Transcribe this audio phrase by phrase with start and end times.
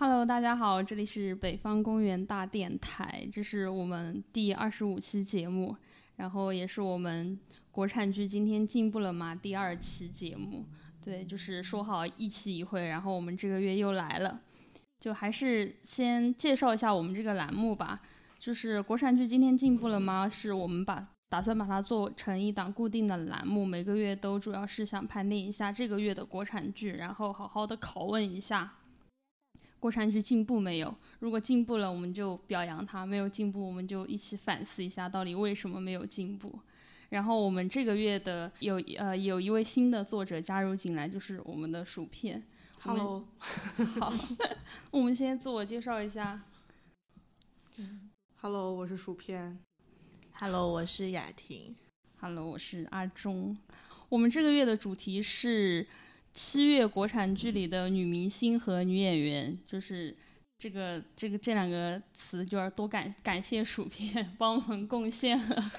[0.00, 5.74] Hello，大家好，这里是北方公园大电台，这是我们第二十五期节目，
[6.14, 7.36] 然后也是我们
[7.72, 10.64] 国产剧今天进步了吗第二期节目。
[11.02, 14.40] 对，就是说好一期一会，然后我们这个月又来了，
[15.00, 18.00] 就还是先介绍一下我们这个栏目吧。
[18.38, 20.28] 就是国产剧今天进步了吗？
[20.28, 28.74] 是我们把打算把它做成一档固定的栏目，每个月都主要是想盘点一下这个月的国产剧，然后好好的拷问一下
[29.80, 30.94] 国产剧进步没有。
[31.20, 36.58] 如果进步了，我们就表扬他；没有进步，我们就一起反思一下到底为什么没有进步。
[37.10, 42.42] 然后我们这个月的有呃有一位新的作者加入进来，就是我们的薯片。
[42.80, 43.26] Hello，
[43.98, 44.12] 好，
[44.90, 46.42] 我们先自我介绍一下。
[48.40, 49.58] Hello，我是薯片。
[50.32, 51.74] Hello，我是雅婷。
[52.20, 53.56] Hello，我是阿忠。
[54.08, 55.86] 我们这个月的主题是
[56.38, 60.16] 七月国产剧里的女明星和女演员，就是
[60.56, 65.72] 这个这个这两个词，就要多感感谢薯片帮我们贡献了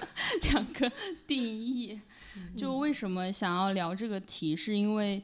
[0.52, 0.92] 两个
[1.26, 1.98] 定义。
[2.54, 5.22] 就为什么想要聊这个题，是因为。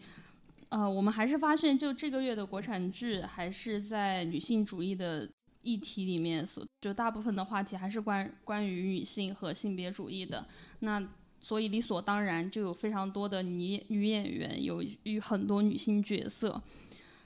[0.70, 5.28] 呃，我们还是发现，就这个月的国产剧，还是在女性主义的
[5.62, 10.44] 议题里面所，就大部分的话题还是关关于女性和性别主义的。
[10.80, 11.00] 那
[11.46, 16.60] 所以理所当然就有非常多的女女演员，有有很多女性角色，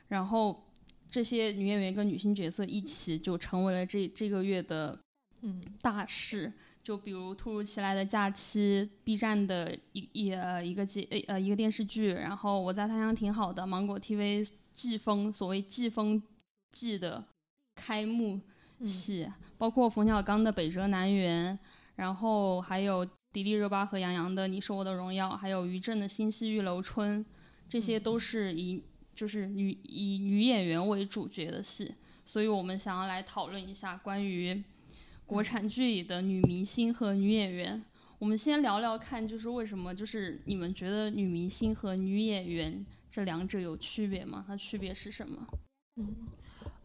[0.08, 0.62] 然后
[1.08, 5.00] 这些女演员跟女性角色一起就成为了这这个月的
[5.40, 6.52] 嗯大事。
[6.82, 16.22] 就比如突如其来的假期，B 站的一一呃一个节呃一个电视剧，然后我在他乡挺好的，芒果 TV 季风所谓季风
[16.72, 17.24] 季的
[17.76, 18.38] 开幕
[18.84, 21.52] 戏，嗯包括冯小刚的《北辙南辕》，
[21.96, 27.24] 然后还有迪丽热巴和杨洋的《你是我的荣耀》，还有于正的《新西域楼春》，
[27.68, 28.82] 这些都是以
[29.14, 31.94] 就是女以女演员为主角的戏，
[32.26, 34.62] 所以我们想要来讨论一下关于。
[35.26, 37.80] 国产剧里的女明星和女演员，
[38.18, 44.44] 我们先聊聊看，就是为什么，就是你们觉得女明星和女演员这两者有区别吗？
[44.44, 45.46] 它区别是什么？
[45.98, 46.26] 嗯，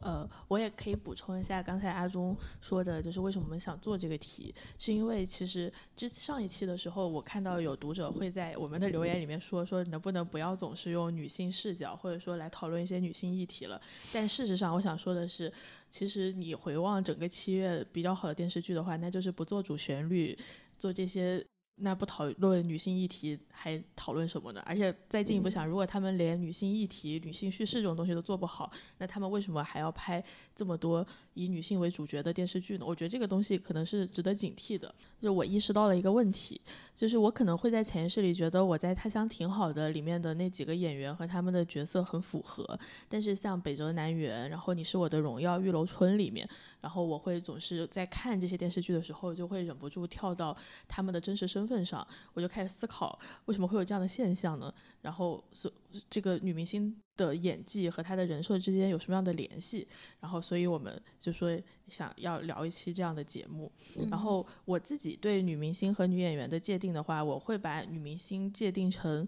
[0.05, 13.81] 呃，我也可以补充一下刚才阿忠说的，就是为什么我们想做这个题，是因为其实之上一期的时候，我看到有读者会在我们的留言里面说，说能不能不要总是用女性视角，或者说来讨论一些女性议题了。
[14.13, 15.51] 但事实上，我想说的是，
[15.89, 20.37] 其实你回望整个七月比较好的电视剧的话，那就是不做主旋律，
[20.77, 21.43] 做这些。
[21.77, 24.63] 那不讨论女性议题，还讨论什么呢？
[24.65, 30.23] 而且再进一步想，如果他们连女性议题、女性叙事这种东西都做不好，那他们为什么还要拍
[30.55, 32.85] 这么多以女性为主角的电视剧呢？
[32.85, 34.93] 我觉得这个东西可能是值得警惕的。
[35.21, 36.59] 就我意识到了一个问题，
[36.95, 42.79] 就是我可能会在潜意识里觉得我在《他乡挺好的》里面的那几个演员和他们的角色很符合，
[43.09, 46.47] 但是像《北辙南辕》，然后《你是我的荣耀》《玉楼春》里面，
[46.81, 50.55] 然后我会总是在看这些电视剧的时候，就会忍不住跳到
[50.87, 54.73] 他们的真实身份上，我就开始思考为什么会有这样的现象呢？
[55.01, 55.71] 然后是
[56.09, 59.87] 这个女明星的演技和她的人设之间有什么样的联系？
[60.19, 63.71] 然后，所以我们就说想要聊一期这样的节目。
[64.09, 69.27] 然后我自己对女明星和女演员的界定的话，我会把女明星界定成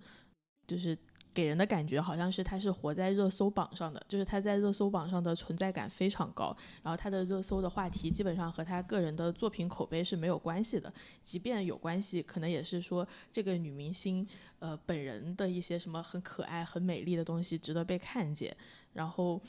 [0.66, 0.98] 就是。
[1.38, 10.92] 给人的感觉好像是她是活在热搜榜上的，就是她在热搜榜上的存在感非常高，然后她的热搜的话题基本上和她个人的作品口碑是没有关系的，
[11.24, 14.28] 即便有关系，可能也是说这个女明星
[14.58, 18.58] 呃本人的一些什么很可爱、很美丽的东西值得被看见，
[18.94, 19.40] 然后。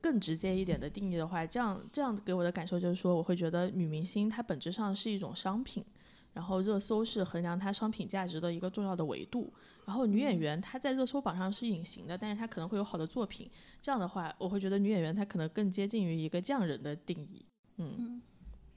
[0.00, 5.84] 更直接一点的定义的话，这样这样给我的感受就是说，我会觉得女明星她本质上是一种商品，
[6.32, 9.52] 然后热搜是衡量它商品价值的一个重要的维度。
[9.84, 13.50] 然后女演员她在热搜榜上是隐形的，但是她可能会有好的作品。
[13.80, 17.44] 这样的话，我会觉得女演员她可能更接近于一个匠人的定义。
[17.78, 18.20] 嗯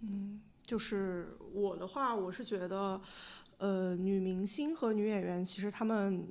[0.01, 3.01] 嗯，就是我的话，我是觉得，
[3.57, 6.27] 呃，女明星和女演员其实她们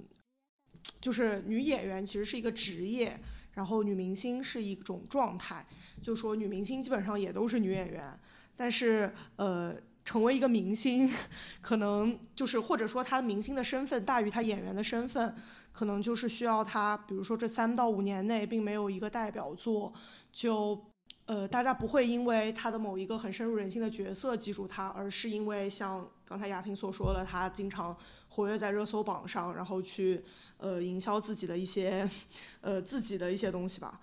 [1.00, 3.20] 就是女演员其实是一个职业，
[3.52, 5.66] 然后女明星是一种状态。
[6.02, 8.18] 就说女明星基本上也都是女演员，
[8.56, 9.76] 但是呃。
[10.04, 11.10] 成为一个明星，
[11.60, 15.34] 可能就是或者说他明星的身份大于他演员的身份，
[15.72, 19.92] 可能就是需要他，比如说这三到五年内并没有一个代表作，
[20.32, 20.86] 就
[21.26, 27.96] 呃大家不会因为他的某一个很深入人心的角色记住他，而是因为像刚才雅婷所说的，他经常
[28.28, 30.24] 活跃在热搜榜上，然后去
[30.58, 32.08] 呃营销自己的一些
[32.62, 34.00] 呃自己的一些东西吧。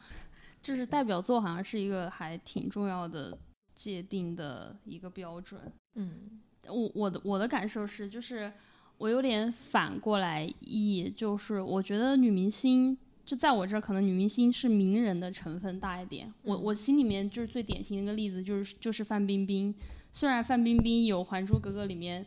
[0.61, 3.38] 就是代表作好像是一个还挺重要的
[3.73, 5.71] 界定的一个标准。
[5.97, 8.51] 嗯，我我的我的感受是，就是
[8.97, 16.33] 我有点反过来意，就是我觉得女明星就在我这儿，可能女明星是名人的成分大一点。
[16.44, 19.75] 我我心里面就是最典型的一个例子，就是就是范冰冰。
[20.13, 22.25] 虽然范冰冰有《还珠格格》里面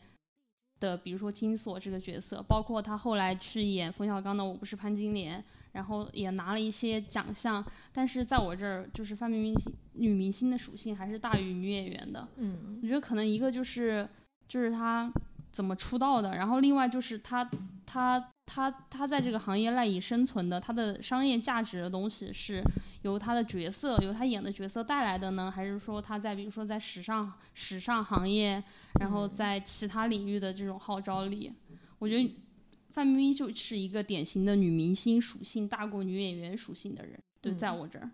[0.78, 5.40] 的，比如说金锁这个角色，包括她后来去演冯小刚的《我不是潘金莲》，
[5.72, 9.54] 然后也拿了一些奖项，但是在我这儿，就是范冰冰
[9.94, 12.28] 女明星的属性还是大于女演员的。
[12.36, 14.08] 嗯，我觉得可能一个就是
[14.48, 15.12] 就是她
[15.52, 17.48] 怎么出道的，然后另外就是她
[17.86, 18.28] 她。
[18.52, 22.60] 她她在这个行业赖以生存的，她的商业价值的东西是
[23.02, 28.60] 由她的角色，由她演的角色带来的呢，还是说她在比如说在时尚时尚行业，
[28.98, 31.52] 然后在其他领域的这种号召力？
[32.00, 32.36] 我觉得
[32.92, 38.10] 范冰冰就是一个典型的女明星属性大过女演员属性的人，对，在我这儿。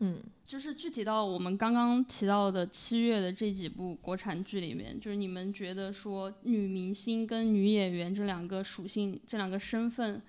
[0.00, 10.20] 嗯，就是具体到我们刚刚提到的七月的这几部国产剧里面，就是你们觉得说女明星跟女演员这两个属性、这两个身份，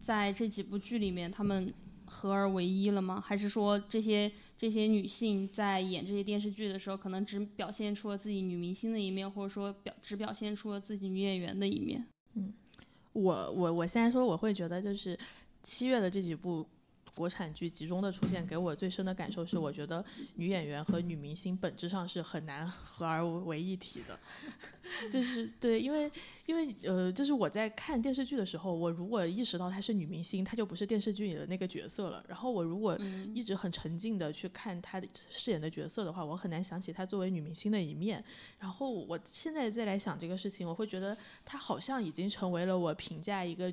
[0.00, 1.72] 在这几部剧里面他们
[2.04, 3.20] 合而为一了吗？
[3.20, 12.04] 还是说这些这些女性在演这些电视剧的时候，可能只表现出了自己女明星的一面，或者说表只表现出了自己女演员的一面？
[12.34, 12.52] 嗯，
[13.12, 15.18] 我我我现在说，我会觉得就是
[15.62, 16.66] 七月的这几部。
[17.14, 20.04] 国产剧集中的出现，给我最深的感受是，我觉得
[20.36, 24.18] 女演员和女明星本质上是很难合而为一体的。
[25.10, 26.10] 就是对，因为
[26.46, 32.24] 因为呃，就是我在看电视剧的时候，我如果意识到她是女明星，她就不是电视剧里的那个角色了。
[32.28, 32.98] 然后我如果
[33.34, 38.22] 一直很沉浸的去看她饰演的角色的话，我很难想起她作为女明星的一面。
[38.58, 43.72] 然后我现在再来想这个事情，我会觉得她好像已经成为了我评价一个。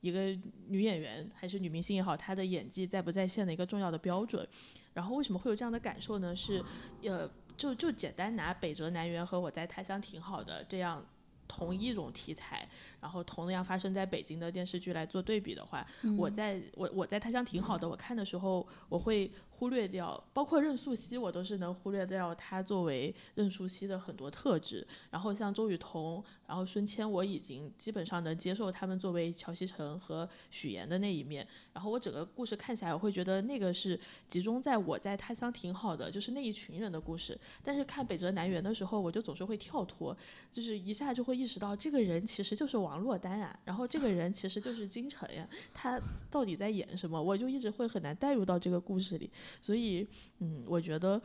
[0.00, 0.36] 一个
[0.68, 4.46] 女演员还是女明星也好，她的演技在不在线的一个重要的标准。
[4.92, 6.34] 然后为什么会有这样的感受呢？
[6.34, 6.62] 是，
[7.02, 11.04] 呃，就就简单拿《北辙南辕》和《我在他乡挺好的》这样
[11.46, 12.68] 同一种题材。
[13.00, 15.86] 然后同样发生在北京的电视剧来做对比的话，
[16.18, 17.88] 我在我我在他乡挺好的。
[17.88, 24.84] 我看的时候，我会忽略掉，包括任素汐，我都是能忽略掉她作为任素汐的很多特质。
[25.10, 31.46] 然后像周雨彤，然后孙千，我已经基本上能接受他们作为乔西成和许岩的那一面。
[31.72, 37.38] 然后我整个故事看起来，我会觉得那个是集中在我在他乡挺好的，就是那一群人的故事。
[37.62, 40.16] 但是看北辙南辕的时候，我就总是会跳脱，
[40.50, 42.80] 就是一下就会意识到这个人其实就是。
[42.80, 47.22] 王珞丹啊，然后这个人其实就是金晨呀，他到底在演什么？
[47.22, 49.30] 我就一直会很难带入到这个故事里，
[49.60, 50.06] 所以，
[50.40, 51.20] 嗯，我觉得，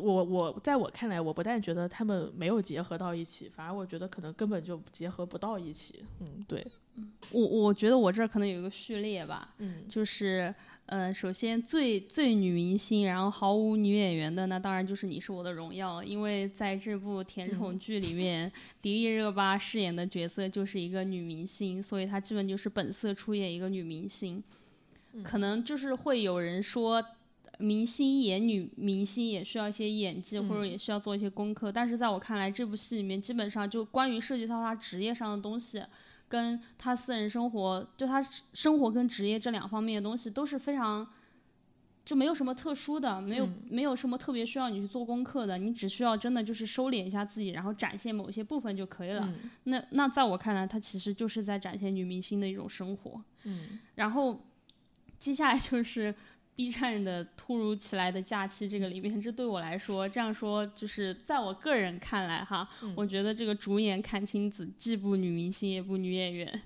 [0.00, 6.04] 我我在我看来，我不但觉得他们没有结合到一起，反而我觉得可能根本就结合不到一起。
[6.20, 6.66] 嗯，对，
[7.32, 10.54] 我我觉得我这儿可能有一个序列吧，嗯，就是。
[10.90, 18.50] 嗯，首先最最女明星，然后毫无女演员的，那当然就是《你是我的荣耀》，因为在这部甜宠剧里面，
[18.80, 24.42] 迪丽热巴饰演的角色就是一个女明星，所以她基本就是本色出演一个女明星。
[25.22, 27.04] 可能就是会有人说，
[27.58, 35.82] 明星演女明星也需要一些演技，或者也需要做一些功课，但是在我看来，这部戏里面基本上就关于涉及到她职业上的东西。
[36.30, 38.22] 跟她私人生活，就她
[38.52, 41.08] 生活跟职业这两方面的东西都是非常，
[42.04, 49.26] 就没有什么特殊的，没有没有什么特别需要你去做功课的，你只需要真的就是收敛一下自己，然后展现某些部分就可以了。
[49.64, 53.24] 那那在我看来，他其实就是在展现女明星的一种生活。
[53.44, 54.38] 嗯，然后
[55.18, 56.14] 接下来就是。
[56.58, 66.62] B 站的突如其来的假期，这个里面，这对我来说，这样说就是在我个人看来哈，我觉得这个主演阚清子既不女明星也不女演员，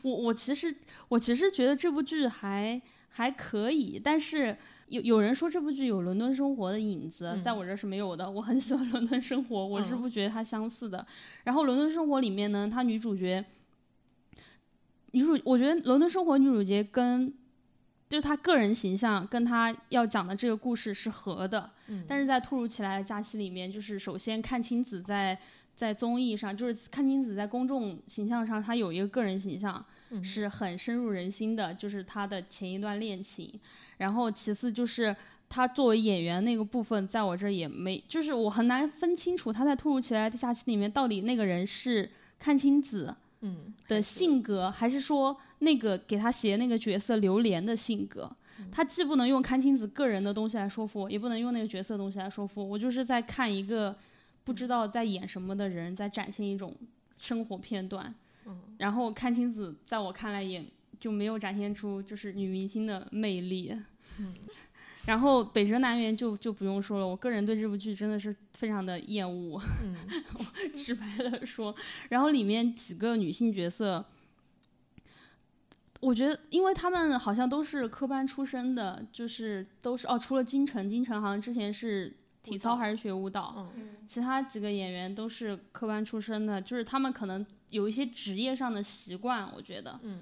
[0.00, 0.74] 我我其实
[1.08, 2.80] 我其实觉得这部剧还
[3.10, 4.56] 还可以，但是
[4.86, 11.06] 有有人说这部剧有伦敦生活的影子，在我这是没有的，我很喜欢伦敦生活，我是不觉得它相似的。
[11.44, 13.44] 然后伦敦生活里面呢，它女主角
[15.10, 17.30] 女主，我觉得伦敦生活女主角跟
[18.08, 21.68] 就是他个人形象跟他要讲的这个故事是合的，
[22.06, 25.36] 但是在突如其来的假期里面，就是首先阚清子在
[25.74, 29.84] 在综艺上，就是阚清子在公众形象上，她有一个个人形象
[30.22, 33.52] 是很深入人心的，就是她的前一段恋情。
[33.98, 35.14] 然后其次就是
[35.48, 42.08] 他作为演员那个部分，在我这儿也没，就是我很难分清楚他在突如其来的假期里面到底那个人是
[42.40, 43.14] 阚清子。
[43.42, 48.30] 嗯，的性格还是说那个给他写那个角色榴莲的性格，
[48.70, 52.66] 他既不能用阚清子个人的东西来说服我，也不能用那个角色的东西来说服我。
[52.66, 53.96] 我就是在看一个
[54.44, 56.74] 不知道在演什么的人在展现一种
[57.18, 58.14] 生活片段。
[58.46, 60.64] 嗯，然后阚清子在我看来也
[61.00, 63.74] 就没有展现出就是女明星的魅力。
[64.18, 64.34] 嗯。
[65.06, 69.62] 然后北辙南辕就就不用说了，我个人对这部剧真的是非常的厌恶，
[70.74, 71.72] 直白的说。
[72.08, 74.04] 然后里面几个女性角色，
[76.00, 90.20] 我觉得，因为他们好像都是科班出身的，就是都是哦，除了金晨，金晨好像之前是体操还是学舞蹈，嗯其他几个演员都是科班出身的，就是他们可能有一些职业上的习惯，我觉得，嗯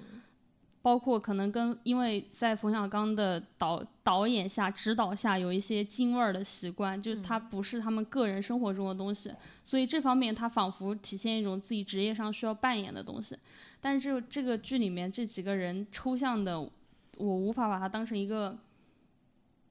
[0.85, 9.31] 包括可能跟因为在冯小刚的导导演下指导下有一些京味儿的习惯，就是他不是他们个人生活中的东西，
[9.63, 13.35] 所以这方面他仿佛体现一种自己职业上需要扮演的东西。
[13.81, 16.69] 但是这这个剧里面这几个人抽象的，我
[17.17, 18.55] 无法把它当成一个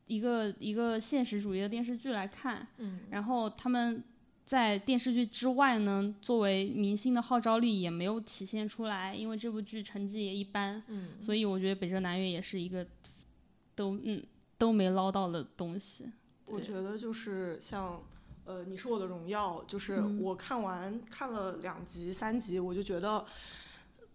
[0.08, 2.66] 一个一个现实主义的电视剧来看。
[2.78, 4.02] 嗯然后他们
[4.44, 10.82] 在电视剧之外呢，作为明星的号召力也没有体现出来，因为这部剧成绩也一般。
[10.88, 12.86] 嗯所以我觉得北辙南辕也是一个
[13.74, 14.22] 都嗯
[14.58, 16.10] 都没捞到的东西。
[16.46, 18.02] 我觉得就是像，
[18.44, 23.24] 呃，你是我的荣耀，就是嗯我看完看了两集三集，我就觉得。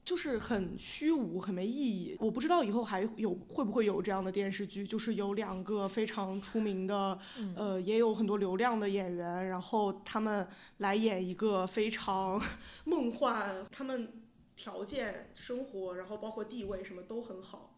[0.10, 2.18] 就是很虚无，很没意义。
[2.20, 10.48] 我不知道以后还有会不会有这样的电视剧，就是有两个非常出名的，嗯呃，也有很多流量的演员，然后他们
[10.78, 12.42] 来演一个非常
[12.86, 14.24] 梦幻，他们
[14.56, 17.75] 条件、生活，然后包括地位什么都很好，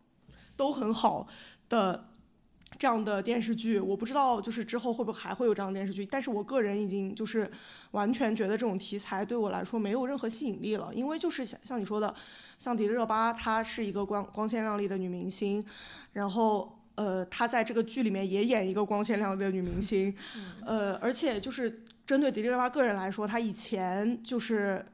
[0.55, 1.27] 都很好
[1.67, 2.11] 的
[2.77, 7.49] 这样的电视剧，我不知道就是之后会不会还会有这样的电视剧，但是我个人已经就是
[7.91, 12.13] 完全觉得这种题材对我来说没有任何吸引力了，因为就是像像你说的，
[12.57, 15.63] 像迪丽热巴，她是一个光光鲜亮丽的女明星，
[16.13, 16.77] 然后。
[16.95, 20.13] 呃，她在这个剧里面也演一个光鲜亮丽的女明星，
[20.65, 24.85] 呃，而且就是针对迪丽热巴个人来说，她以前就是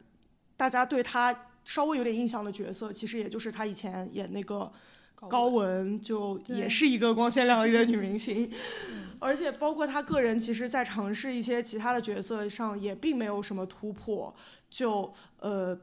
[0.55, 4.71] 大家对她稍微有点印象的角色，其实也就是她以前演那个
[5.29, 8.51] 高雯就也是一个光鲜亮丽的女明星，
[9.19, 14.35] 而且包括她个人，其实在尝试一些其他的角色上也并没有什么突破，
[14.69, 15.79] 就呃。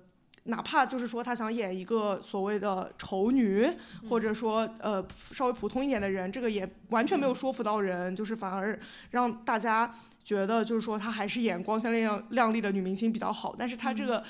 [0.47, 3.67] 哪怕就是说她想演一个所谓的丑女，
[4.11, 8.79] 或者说呃稍微普通一点的人，这个也完全没有说服到人，就是反而
[9.13, 13.57] 让大家觉得就是说她还是演光鲜亮亮丽的女明星比较好。
[13.59, 14.23] 但是她这个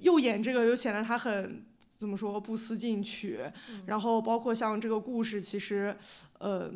[0.00, 1.62] 又演这个又显得她很
[2.00, 3.40] 怎么说不思进取，
[3.84, 5.94] 然后包括像这个故事，其实，
[6.38, 6.72] 呃，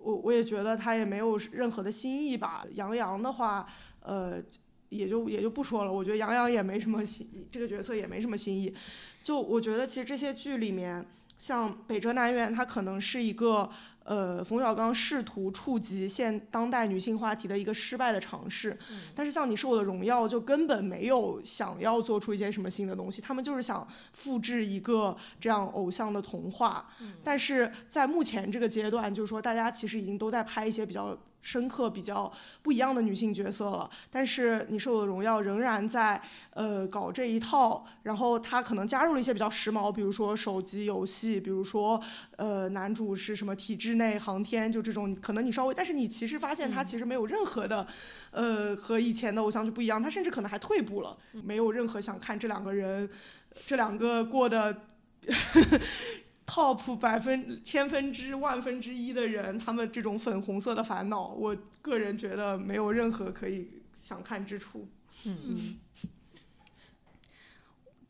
[0.00, 2.66] 我我也觉得他也没有任何的新意吧。
[2.72, 3.64] 杨洋的话，
[4.00, 4.42] 呃，
[4.88, 8.74] 也就也就不说了，我觉得杨洋也没什么新，这个角色也没什么新意。
[9.22, 11.06] 就我觉得其实这些剧里面，
[11.38, 13.70] 像《北辙南辕》，它可能是一个。
[14.06, 18.78] 呃，冯小刚试图触及现当代女性话题的一个失败的尝试，
[19.16, 26.88] 但是像《你是我的荣耀》就根本没有想要做出一些什么新的东西，他们就是想复制一个这样偶像的童话。
[27.24, 42.02] 但是在目前这个阶段，就是说大家其实已经都在拍一些比较深刻、比较不一样的女性角色了，但是《你是我的荣耀》仍然在呃搞这一套，然后他可能加入了一些比较时髦，比如说手机游戏，比如说
[42.34, 47.86] 呃男主是什么体制内航天，就这种可能你稍微，但是你其实发现他其实没有任何的
[48.32, 53.08] 呃和以前的偶像剧不一样，他甚至可能还退步了，没有任何想看这两个人
[53.64, 54.82] 这两个过的。
[56.46, 63.68] Top 百分千分之万分之一的人，他们这种粉红色的烦恼，我个人觉得没有任何可以
[64.00, 64.88] 想看之处。
[65.24, 65.78] 嗯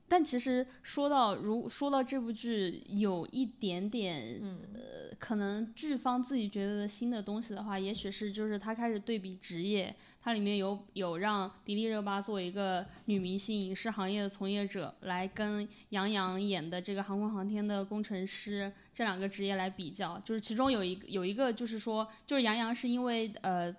[0.08, 23.74] 但其实说到如说到这部剧有一点点，嗯呃，可能剧方自己觉得的新的东西的话，也许是就是他开始对比职业，它里面有有让迪丽热巴作为一个女明星、影视行业的从业者，来跟杨洋演的这个航空航天的工程师这两个职业来比较，就是其中有一个有一个就是说，就是杨洋是因为呃。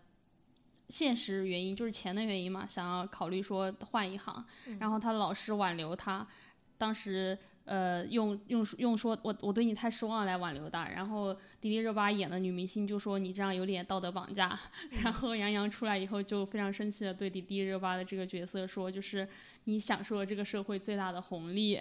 [0.90, 4.46] 现实原因就是钱的原因嘛，想要考虑说换一行，
[4.80, 6.26] 然后他的老师挽留他，
[6.78, 14.58] 当时呃用用用说我我对你太失望来挽留他，然后迪丽热巴演的女明星就说你这样有点道德绑架，
[15.04, 19.28] 然后杨洋出来以后就非常生气的对迪丽热巴的这个角色说，就是
[19.66, 21.78] 你享受了这个社会最大的红利，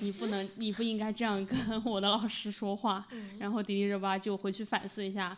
[0.00, 5.34] 你不能你不应该这样跟我的老师说话，然后迪丽热巴就回去反思一下，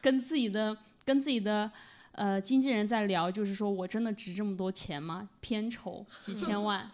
[0.00, 0.74] 跟自己的
[1.04, 1.70] 跟自己的。
[2.12, 5.28] 呃，经纪人在聊，就是说我真的值这么多钱吗？
[5.40, 6.90] 片酬几 千万，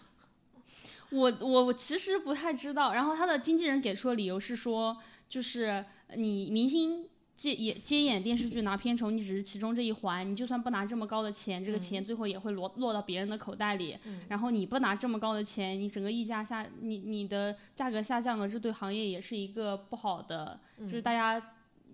[1.11, 2.93] 我我我其实不太知道。
[2.93, 4.97] 然后他的经纪人给出的理由是说，
[5.29, 5.85] 就是
[6.15, 13.99] 你明星接演接演电视剧拿片酬，你只是其中这一环，你就算不拿这么高的钱，这个钱最后也会落落到别人的口袋里。
[14.29, 21.43] 然后你不拿这么高的钱，你整个溢价下，你你的价格下降了，这对行业也是一个不好的，就是大家。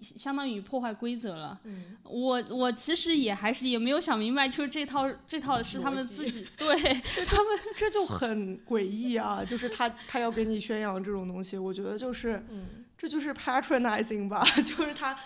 [0.01, 1.59] 相当于破坏规则了。
[1.65, 6.75] 嗯，我我其实也还是也没有想明白，就是这套这套是他们自己对
[7.27, 9.45] 他们这就很诡异啊！
[9.45, 15.17] 就是他他要给你宣扬这种东西，我觉得就是，嗯这就是 patronizing 吧， 就是他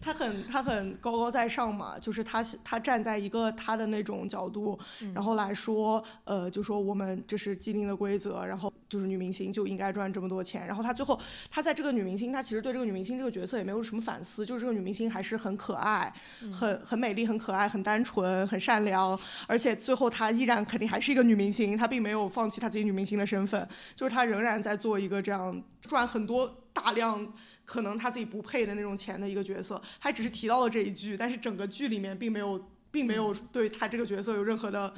[0.00, 4.78] 他很他很高高在上嘛，就是他他站在一个他的那种角度，
[5.14, 11.18] 然后来说，呃，就说我们这是既定的规则，然后就是女明星就应该赚这么多钱，然后他最后
[11.50, 16.12] 他在这个女明星，他其实对这个女明星这个角色也没有什么反思，就是这个女明星还是很可爱，
[16.52, 27.32] 很很美丽，很可爱，很单纯，很善良，而且最后她依然肯定还是一个女明星，她并没有放弃她自己女明星的身份，就是她仍然在做一个这样赚很多大量。
[27.68, 34.94] 可能他自己不配的那种钱的一个角色，还只是提到了这一句，但是整个剧里面并没有，并没有对他这个角色有任何的，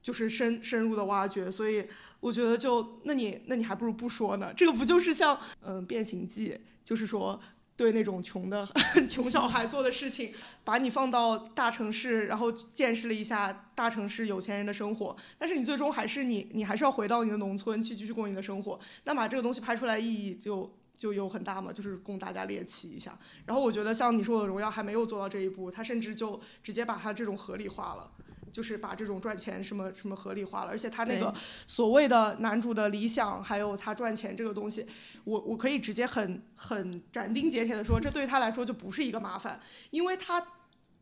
[0.00, 1.84] 就是深深入的挖掘，所以
[2.20, 7.40] 我觉得就那你那你还不如不说呢，这个不就是像嗯变形记，就是说
[7.76, 8.64] 对那种穷的
[9.10, 18.78] 穷小孩做的事情，把你放到大城市，然后见识了一下大城市有钱人的生活，但是你最终还是你，你还是要回到你的农村去继续过你的生活。
[19.02, 23.18] 那把这个东西拍出来意义就就有很大嘛，就是供大家猎奇一下。
[23.46, 28.10] 然后我觉得像你说的《荣耀》还没有做到这一步，他甚至就直接把它这种合理化了。
[28.52, 31.34] 就是把这种赚钱什么什么合理化了，而且他那个
[31.66, 34.86] 所谓的男主的理想，还有他赚钱这个东西，
[35.24, 39.58] 我我可以直接很很斩钉截铁的说，这对他来说就不是一个麻烦，
[39.90, 40.40] 因为他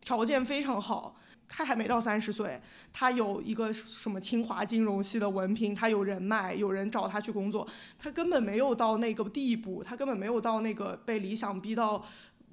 [0.01, 1.15] 条件非常好，
[1.55, 2.59] 他还没到三十岁，
[2.95, 7.69] 他有一个什么清华金融系的文凭，他有人脉，有人找他去工作，
[7.99, 12.03] 他根本没有到那个地步，他根本没有到那个被理想逼到。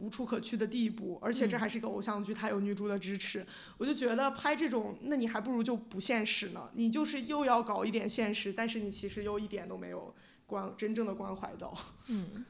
[0.01, 3.45] 无处可去的地步，而且这还是一个偶像剧，他有女主的支持，
[3.77, 6.69] 我就觉得拍这种，那你还不如就不现实呢。
[6.75, 10.15] 你就是又要搞一点现实，但是你其实又一点都没有
[10.47, 11.77] 关真正的关怀到。
[12.07, 12.45] 嗯，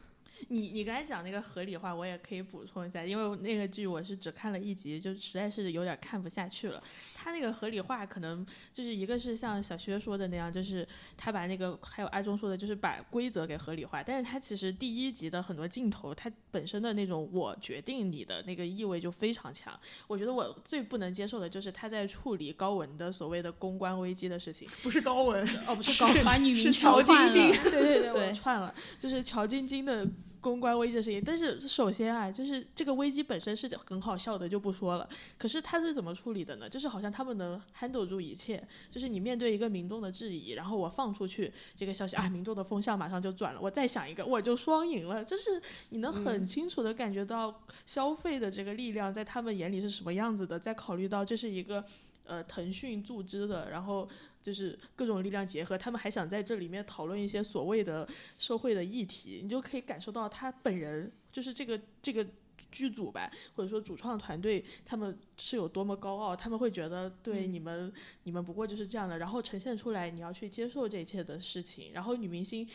[0.48, 6.82] 你你刚才讲那个合理化，我也可以补充一下，因为那个剧我是只看了一集，就实在是有点看不下去了。
[7.14, 19.78] 他那个合理化可能就是一个是像小薛说的那样，就是他把那个还有阿忠说的，就是把规则给合理化，但是他其实第一集的很多镜头，他本身的那种我决定你的那个意味就非常强。
[20.08, 24.68] 我觉得我最不能接受的就是他在处理高文的所谓的公关危机的事情。
[24.82, 30.08] 不是高文，哦，不是高把女明星是乔晶晶对对对，对我串了，就是乔晶晶的
[30.42, 31.22] 公关危机的事情。
[31.26, 35.08] 但是首先啊，就是这个危机本身是很好笑的，就不说了。
[35.38, 36.70] 可是他是怎么处理的呢？
[36.70, 45.24] 就是好像他们能 handle 住一切，就是你面对一个民众的质疑，然后我放出去这个消息啊，民众的风向马上就转了，我再想一个，我就双赢了。
[45.24, 51.84] 就是你能很清楚的感觉到消费的这个力量在他们眼里是什么样子的，再考虑到这是一个。
[52.30, 54.08] 呃，腾讯注资的，然后
[54.40, 62.24] 就是各种力量结合，他们还想在这里面讨论一些所谓的社会的议题，你就可以感受到他本人就是这个这个
[62.72, 67.92] 剧组吧，或者说主创团队，他们是有多么高傲，他们会觉得对你们、
[68.26, 72.68] 你们不过就是这样的，然后呈现出来你要去接受这一切的事情，然后女明星。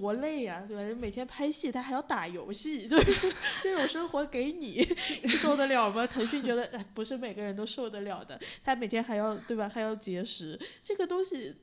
[0.00, 1.00] 多累呀、对吧？
[1.00, 4.86] 每天拍戏，他还要打游戏， 就是这种生活给你，
[5.22, 6.06] 你受得了吗？
[6.06, 8.38] 腾讯觉得，哎，不是每个人都受得了的。
[8.62, 9.68] 他每天还要，对吧？
[9.68, 11.56] 还要节食，这个东西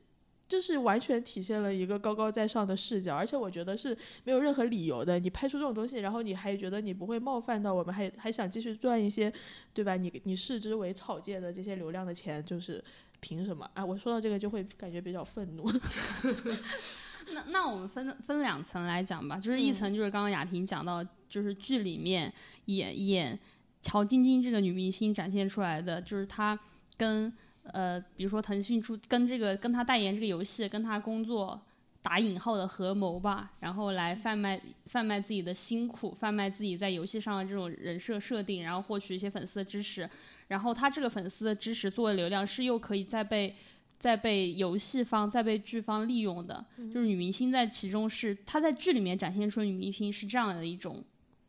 [0.48, 5.18] 就是完全体现了一个高高在上的视角，而且我觉得是没有任何理由的。
[5.18, 9.32] 你拍出这种东西，然后你还觉得你不会冒犯到我们，还还想继续赚一些，
[9.74, 9.96] 对吧？
[9.96, 12.82] 你你视之为草芥的这些流量的钱，就是
[13.18, 13.84] 凭什么啊？
[13.84, 15.68] 我说到这个就会感觉比较愤怒。
[17.32, 22.32] 那那我们分分两层来讲吧，就是一层就是刚刚雅婷讲到，就是剧里面
[22.66, 23.38] 演演
[23.82, 26.58] 乔晶晶这个女明星展现出来的，就是她
[26.96, 27.32] 跟
[27.64, 31.60] 呃，比如说腾讯出跟这个跟她代言这个游戏，跟她工作
[32.00, 40.08] 打引号的合谋吧，然后来贩卖贩卖自己的辛苦，贩卖自己在游戏上的这种人设设定，然后获取一些粉丝的支持，
[40.46, 43.54] 然后她这个粉丝的支持作为流量是又可以再被。
[43.98, 51.02] 再被游戏方、在被剧方利用的，就是女明星在其中是她在剧里面展现出女明星是这样的一种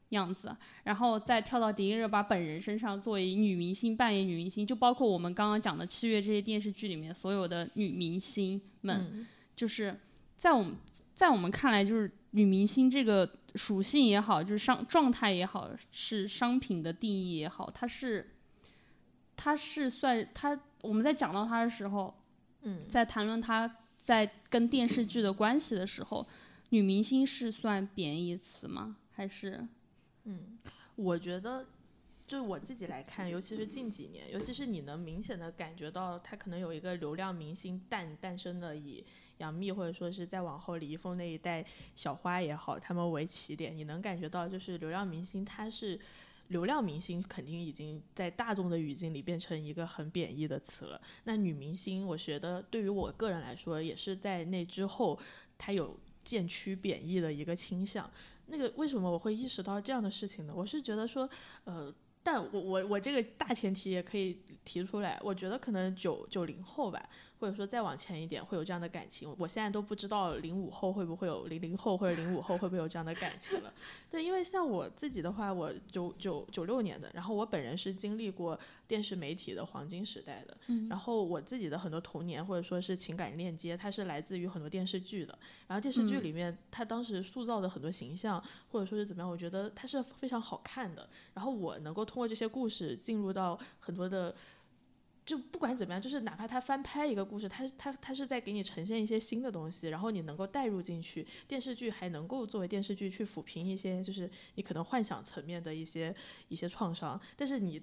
[0.09, 9.99] 样子，然后再跳到迪丽热巴本人身上，作为女明星扮演女明星，就包括我们刚刚讲的七月这些电视剧里面所有的女明星们，就是
[10.37, 10.73] 在我们
[11.13, 18.35] 在我们看来，就是女明星这个属性也好，就是商状态也好，是商品的定义也好，它是
[19.35, 22.13] 它是算它我们在讲到它的时候。
[22.89, 26.25] 在谈论她在跟电视剧的关系的时候，
[26.69, 28.97] 女明星是算贬义词吗？
[29.13, 29.67] 还是？
[30.23, 30.57] 嗯。
[30.95, 31.65] 我觉得
[32.25, 39.05] 就我自己来看，尤其是近几年，尤其是你能明显的感觉到，他可能有一个流量明星诞诞生的，以
[39.37, 41.63] 杨幂或者说是再往后李易峰那一代
[41.95, 45.99] 小花也好，他们为起点，你能感觉到就是流量明星他是
[46.49, 51.01] 流量明星，肯定已经在大众的语境里变成一个很贬义的词了。
[51.25, 55.19] 那女明星，我觉得对于我个人来说，也是在那之后，
[55.57, 58.09] 她有渐趋贬义的一个倾向。
[58.47, 60.53] 那个为什么我会意识到这样的事情呢？
[60.55, 61.29] 我是觉得说，
[61.65, 61.93] 呃。
[62.23, 67.09] 但我我我这个大前提也可以提出来，我觉得可能九九零后吧。
[67.39, 73.73] 或者说再往前一点会有这样的感情，我现在都不知道零五后会不会有零零后或者零五后会不会有这样的感情了。
[74.09, 80.57] 对，因为像我自己的话，我九九九六年的，然后我本人是经历过电视媒体的黄金时代的，
[80.89, 85.37] 然后我自己的很多童年或者说是情感链接，它是来自于很多电视剧的。
[85.67, 91.07] 然后电视剧里面，它当时塑造的很多形象或者说是怎么样，我觉得它是非常好看的。
[91.33, 94.33] 然后我能够通过这些故事进入到很多的。
[95.27, 101.27] 就不管怎么样，就是哪怕他翻拍一个故事，他他他是在给你呈现一些新的东西，然后你能够带入进去。
[101.49, 106.15] 电视剧还能够作为电视剧去抚平一些，就是你可能幻想层面的一些
[106.47, 107.19] 一些创伤。
[107.35, 107.81] 但是你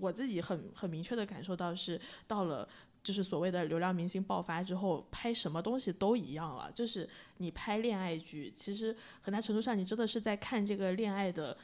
[0.00, 2.66] 我自己很很明确的感受到是到了
[3.04, 6.72] 就是所谓的流量明星爆发之后，拍什么东西都一样了。
[6.72, 7.06] 就是
[7.36, 11.58] 你拍恋爱剧，其实很大程度上你真的是在看这个恋爱的。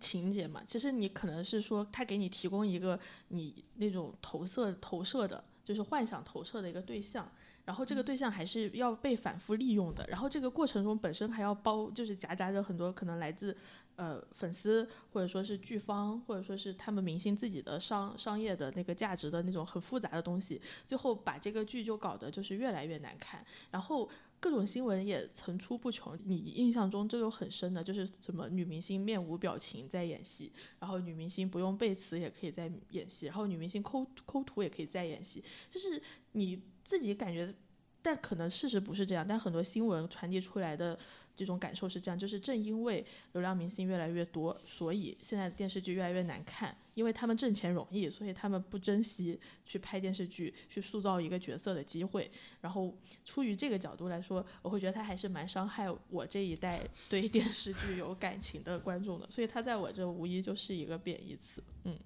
[0.00, 7.30] 情节嘛，其实你可能是说他给你提供一个你那种投射投射的，就是幻想投射的一个对象，
[7.64, 13.56] 然后这个对象还是要被反复利用的，然后这个过程中本身还要包，就是夹杂着很多可能来自
[13.96, 24.08] 呃粉丝或者说是剧方或者说是他们明星自己的商商业的那个价值的那种很复杂的东西，最后把这个剧就搞得就是越来越难看，然后。
[24.44, 35.98] 各种新闻也层出不穷，你印象中就有很深的，就是什么女明星面无表情在演戏，然后女明星不用背词也可以在演戏，然后女明星抠抠图也可以在演戏，就是
[36.32, 37.54] 你自己感觉，
[38.02, 40.98] 但可能事实不是这样，但很多新闻传递出来的。
[41.36, 52.30] 这种感受是这样，就是正因为流量明星越来越多，所以现在的电视剧越来越难看，因为他们挣钱容易，所以他们不珍惜去拍电视剧、去塑造一个角色的机会。
[52.60, 61.62] 然后出于这个角度来说，我会觉得他还是蛮伤害我这一代对电视剧有感情的观众的，所以他在我这无疑就是一个贬义词。
[61.84, 61.98] 嗯，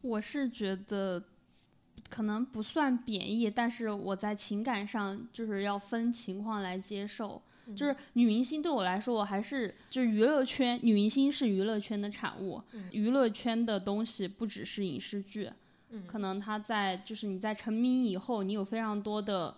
[0.00, 1.22] 我是觉得。
[2.08, 7.42] 可能不算贬义，但是我在情感上就是要分情况来接受。
[7.74, 12.62] 就是女明星对我来说，我还是就是娱乐圈女明星是娱乐圈的产物。
[12.92, 15.50] 娱乐圈的东西不只是影视剧，
[16.06, 19.56] 可能她在就是你在成名以后，你有非常多的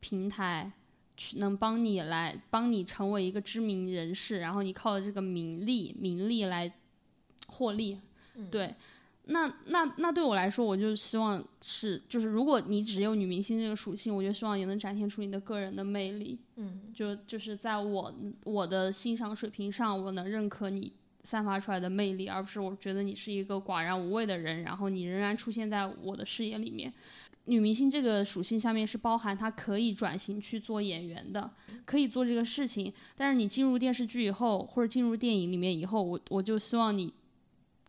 [0.00, 0.70] 平台
[1.16, 6.72] 去能帮你来帮你成为一个知名人士，然后你靠这个名利名利来
[7.46, 7.98] 获利。
[8.50, 8.74] 对。
[9.30, 16.38] 那那那对我来说，我就希望是，就是如果你只有女明星这个属性，我就希望也能展现出你的个人的魅力。
[16.56, 18.14] 嗯，就就是在我
[18.44, 20.90] 我的欣赏水平上，我能认可你
[21.24, 26.90] 散发出来的魅力，而不是我觉得你是一个寡然无味的人，然后你仍然出现在我的视野里面。
[27.44, 31.50] 女明星这个属性下面是包含她可以转型去做演员的，
[31.84, 32.90] 可以做这个事情。
[33.14, 37.12] 但是你进入电视剧以后，或者进入电影里面以后，我我就希望你。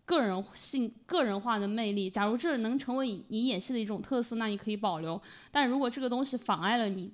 [0.10, 5.22] 个人性、个人化的魅力，假如这能成为你演戏的一种特色，那你可以保留。
[5.52, 7.12] 但如果这个东西妨碍了你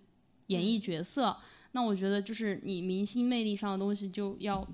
[0.47, 1.35] 演绎角色，
[1.73, 4.65] 那我觉得就是你明星魅力上的东西就要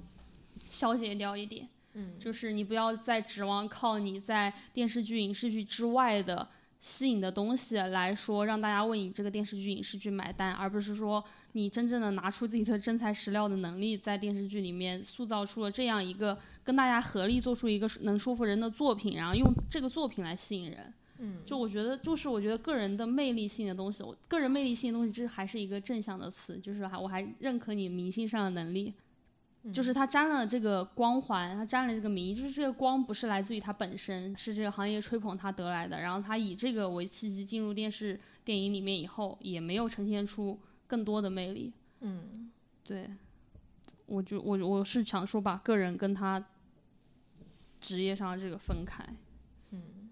[0.70, 1.68] 消解掉一点。
[1.94, 6.48] 嗯，就是你不要再指望靠你在电视剧、影视剧之外的。
[6.82, 20.92] 吸引的东西来说，让大家为你这个电视剧、影视剧买单，而不是说你真正的拿出自己的真材实料的能力，在电视剧里面塑造出了这样一个跟大家合力做出一个能说服人的作品，然后用这个作品来吸引人。
[21.20, 28.92] 嗯，就我觉得，就是我觉得个人的魅力性的东西，我个人魅力性的东西，这还是一个正向的词，就是还我还认可你明星上的能力。
[29.72, 36.00] 就是他沾了这个光环，他沾了这个名，就是这个光不是来自于他本身，是这个行业吹捧他得来的。
[36.00, 41.72] 然后他以这个为契机进入电视电影里面以后，也没有呈现出更多的魅力。
[42.00, 42.52] 嗯，
[42.84, 43.08] 对，
[44.08, 46.44] 我就我我是想说把个人跟他
[47.80, 49.06] 职业上的这个分开。
[49.70, 50.10] 嗯，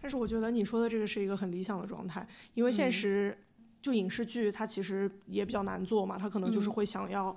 [0.00, 3.38] 但是我觉得你说的这个是一个很理想的状态，因为现实。
[3.82, 7.34] 就影视剧，它其实也比较难做嘛，它可能就是会想要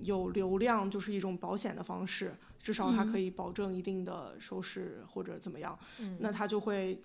[0.00, 5.78] 有流量，就是一种保险的方式，至少它可以保证一定的收视或者怎么样。
[6.18, 7.00] 那他就会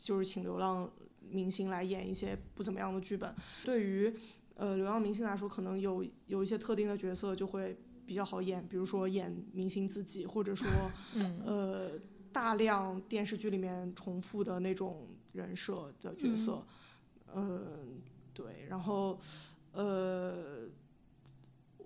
[0.00, 0.90] 就是请流浪
[1.30, 3.34] 明星来演一些不怎么样的剧本。
[3.64, 4.12] 对于
[4.56, 10.66] 呃流浪明星来说，可能有有一些特定的角色就会比较好演，比如说演明星自己，或者说
[11.14, 11.40] 嗯。
[11.44, 11.90] 呃
[12.32, 16.62] 大量电视剧里面重复的那种人设的角色，
[17.34, 17.98] 嗯、
[18.36, 19.18] 对，然后
[19.72, 20.68] 呃，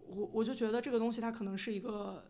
[0.08, 2.24] 我我就觉得这个东西它可能是一个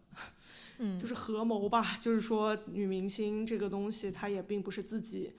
[0.78, 0.98] 嗯。
[1.00, 5.32] 就是合谋吧，就是说女明星这个东西，她也并不是自己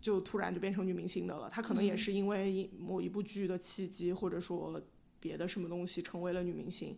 [0.00, 1.98] 就突然就变成女明星的了，她可能也嗯。
[1.98, 4.80] 是因为某一部剧的契机，或者说
[5.18, 6.96] 别的什么东西成为了女明星，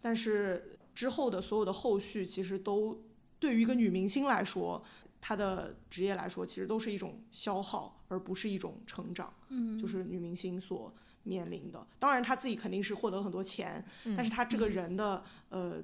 [0.00, 3.02] 但是之后的所有的后续，其实都
[3.38, 4.82] 对于一个女明星来说，
[5.20, 9.32] 她的职业来说，其实都是一种消耗，而不是一种成长。
[9.48, 10.92] 嗯，就是女明星所
[11.24, 11.86] 面临的。
[11.98, 15.82] 当然，她自己肯定是获得了很多钱，嗯但是她这个人的呃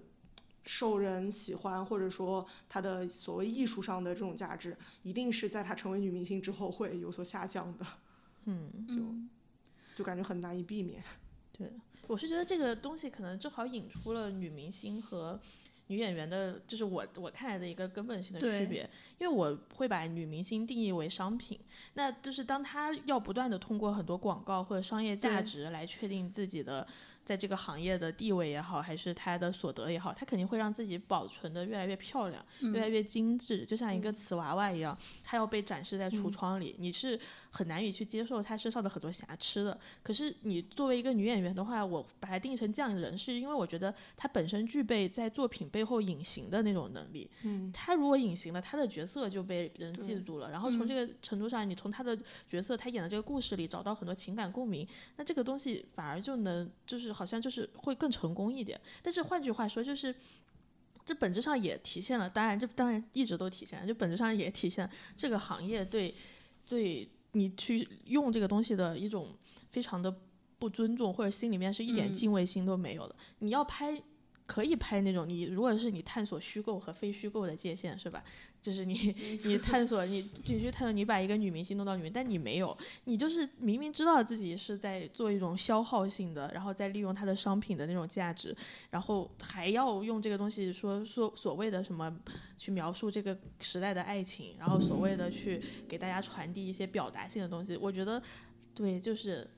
[0.64, 7.87] 受人喜欢，或者说她的所谓艺术上的这种价值，一定是在她成为女明星之后会有所下降的，
[8.45, 9.31] 嗯， 就嗯
[9.97, 11.03] 就感觉很难以避免。
[11.53, 11.71] 对，
[12.07, 15.38] 我是觉得这个东西可能正好引出了女明星和
[15.88, 18.88] 女演员的，就是我我看来的一个根本性的区别。
[19.18, 21.59] 因为我会把女明星定义为商品，
[21.95, 26.87] 那就是当她要不断的通过很多广告或者商业价值来确定自己的
[27.25, 32.90] 在这个行业的地位也好，还是她的所得也好，她肯定会让自己保存的越来越漂亮，越来嗯。
[32.90, 36.33] 越精致，就像一个瓷娃娃一样，她要被展示在橱嗯。
[36.33, 37.18] 窗里，你是
[37.52, 39.78] 很难以去接受她身上的很多瑕疵的。
[40.02, 47.30] 可是你作为一个女演员的话，我把她定义成这样的人，是因为我觉得她本身具备在作品背后隐形的那种能力。
[47.44, 50.50] 嗯，她如果隐形了，她的角色就被人记住了。
[50.50, 58.80] 然后从嗯这个程度上，你从她的角色，她演的这个故事里找到很多情感共鸣，那这个东西反而就能就是好像就是会更成功一点。
[59.02, 60.14] 但是换句话说，就是。
[61.04, 66.14] 这本质上也体现了，当然这当然一直都体现了，就本质上也体现这个行业对
[66.68, 69.29] 对你去用这个东西的一种
[69.71, 70.14] 非常的
[70.59, 73.16] 不尊重，或者心里面是一点嗯敬畏心都没有的。
[73.38, 74.01] 你要拍，
[74.52, 78.22] 可以拍那种你如果是你探索虚构和非虚构的界限，是吧？
[78.60, 88.54] 就是你你探索你你去探索，你把一个女明星弄到里面，但你没有，你就是明明知道自己是在做一种消耗性的，然后再利用它的商品的那种价值，
[88.90, 92.14] 然后还要用这个东西说说所谓的什么
[92.58, 98.22] 去描述这个时代的爱情，然后所谓的去给大家传递一些表达性的东西，我觉得
[98.74, 99.48] 对，就是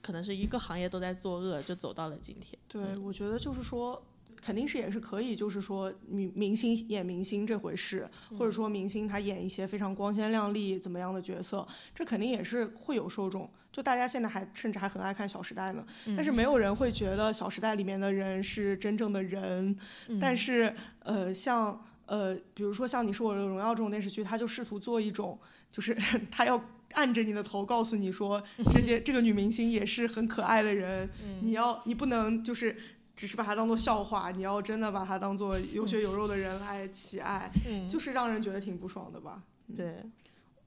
[0.00, 2.56] 可能是一个行业都在作恶，就走到了今天。
[2.68, 4.00] 对，我觉得就是说。
[4.40, 13.50] 肯定是也是可以，就是说女明星演明星这回事，或者说明星她演一些非常光鲜亮丽怎么样的角色，这肯定也是会有受众。
[13.70, 15.84] 就大家现在还甚至还很爱看《小时代》呢，
[16.16, 19.76] 但是没有人会觉得《小时代》里面的人是真正的人。
[20.08, 25.38] 嗯但是呃，像呃，比如说像《你是我的荣耀》这种电视剧，它就试图做一种，
[25.70, 25.94] 就是
[26.32, 26.60] 他要
[26.92, 31.08] 按着你的头告诉你说，这些这个女明星也是很可爱的人，
[31.42, 32.74] 你要你不能就是。
[33.18, 39.42] 只是把它当做笑话，你要真的把它当做有血有肉的人来喜爱，嗯，就是让人觉得挺不爽的吧。
[39.74, 40.04] 对，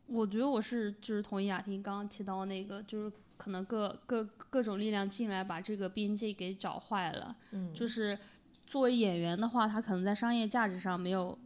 [0.07, 7.33] 我觉得我是就是同意雅婷刚刚提到那个，就是可能各各各种力量进来把这个边界给搅坏了。
[7.51, 8.19] 嗯，就是
[8.67, 11.39] 作为演员的话，他可能在商业价值上没有。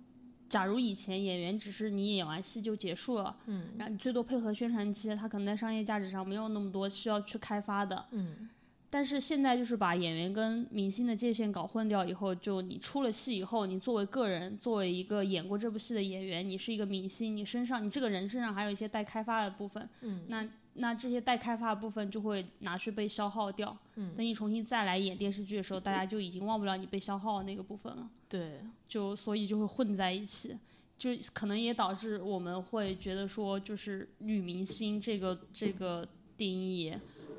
[0.47, 8.05] 假如以前演员只是你演完戏就结束了，嗯然后你最多配合宣传期，他可能在商业价值上没有那么多需要去开发的。
[8.11, 8.47] 嗯
[8.95, 23.77] 但是现在就是把演员跟明星的界限搞混掉以后，就你出了戏以后，你作为个人，作为一个演过这部戏的演员，你是一个明星，你身上你这个人身上还有一些待开发的部分，嗯，那那这些待开发的部分就会拿去被消耗掉。
[23.95, 30.57] 嗯等你重新再来演电视剧的时候，大家就已经忘不了你被消耗的那个部分了，对，就所以就会混在一起。
[30.97, 36.93] 就可能也导致我们会觉得说，就是女明星这个这个定义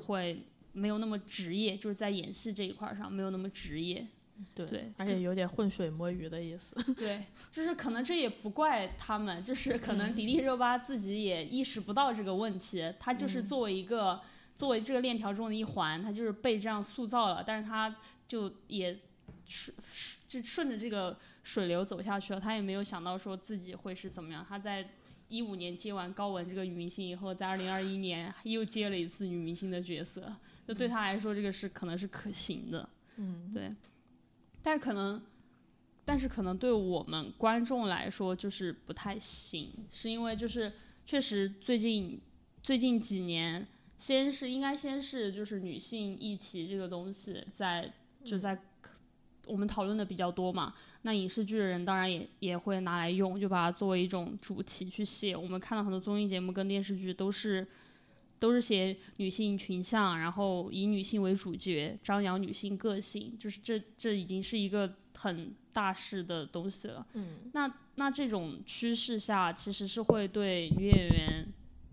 [0.05, 0.43] 会
[0.77, 4.07] 没有那么职业，就是在演戏这一块儿上没有那么职业。
[4.53, 6.75] 对对而且有点浑水摸鱼的意思。
[6.93, 14.21] 对，就是可能这也不怪他们，就是可能迪丽热巴自己也意识不到这个问题，她就是作为一个、
[14.55, 17.95] 作为这个链条中的一环，她就是被这样塑造了，但是她
[18.27, 18.99] 就也
[19.47, 19.75] 顺
[20.27, 24.87] 就顺着这个水流走下去了，她也没有想到说自己会是怎么样，她在。
[25.29, 30.33] 一五年接完高雯这个女明星以后，在二零二一年又接了一次女明星的角色，
[30.65, 32.87] 那对她来说，这个是可能是可行的。
[33.17, 33.73] 嗯，对，
[34.61, 35.21] 但是可能，
[36.05, 40.71] 但是可能对我们观众来说就是不太行，是因为就是
[41.05, 42.21] 确实最近
[42.61, 47.91] 最近几年，先是应该先是就是女性议题这个东西在
[48.23, 48.57] 就在
[49.47, 55.35] 我们讨论的比较多嘛，那影视剧的人当然也也会拿来用，就把它作为一种主题去写。
[55.35, 57.65] 我们看到很多综艺节目跟电视剧都是
[58.39, 67.05] 都是写女性群像，然后以女性为主角，张扬女性个性，就是这这已经是一个很大势的东西了。
[67.13, 71.47] 嗯，那那这种趋势下，其实是会对女演员、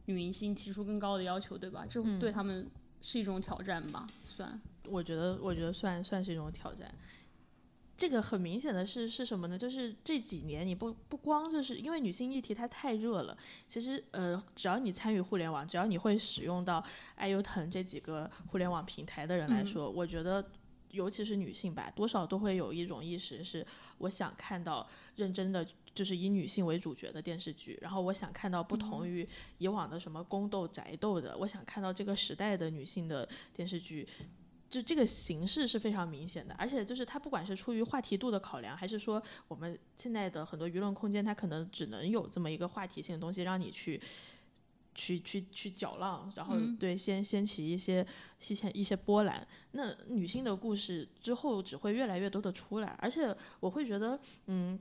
[0.07, 1.87] 女明星提出更高的要求，对吧？
[1.89, 2.69] 这嗯对他们
[3.01, 4.07] 是一种挑战吧？
[4.37, 4.61] 算。
[4.87, 6.95] 我觉得，我觉得算算是一种挑战。
[7.97, 9.57] 这个很明显的是是什么呢？
[9.57, 13.37] 就是这几年你不不光就是因为女性议题它太热了，
[13.69, 20.45] 其实呃，只要你参与互联网，只要你会使用到爱优腾这几个互联网平台的人来说，我觉得。
[20.91, 23.67] 尤其是女性吧，多少都会有一种意识，是
[23.99, 27.77] 我想看到认真的，就是以女性为主角的电视剧。
[27.83, 29.29] 然后我想看到不同于
[29.59, 34.07] 以往的什么宫斗、宅斗的，我想看到这个时代的女性的电视剧。
[34.75, 44.01] 就这个形式是非常明显的，而且就是它不管是出于话题度的考量，还是说我们现在的很多舆论空间，它可能只能有这么一个话题性的东西让你去。
[44.97, 48.07] 去去去搅浪，然后对掀掀起一些
[48.49, 49.45] 一些一些波澜。
[49.73, 54.79] 那女性的故事之后只会越来越多的出来，而且我会觉得，嗯，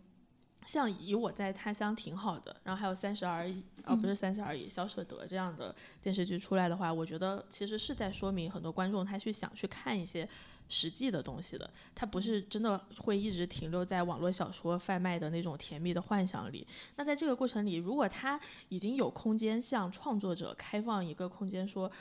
[0.66, 10.28] 像以我在他乡挺好的，然后还有三十而已，哦不是三十而已，小舍得这样的电视剧出来的话，我觉得其实是在说明很多观众他去想去看一些。
[10.70, 16.66] 实际的东西的，他不是真的会一直停留在网络小说贩卖的那种甜蜜的幻想里。
[16.96, 21.92] 那在这个过程里，如果他已经有空间向创作者开放一个空间，说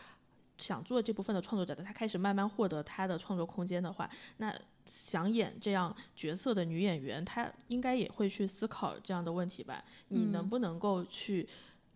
[0.56, 9.84] 想做这部分的创作者的，他开始慢慢获得他的创作空间的话，那想演这样角色的女演员，她应该也会去思考这样的问题吧？
[10.08, 11.48] 你能不能够去？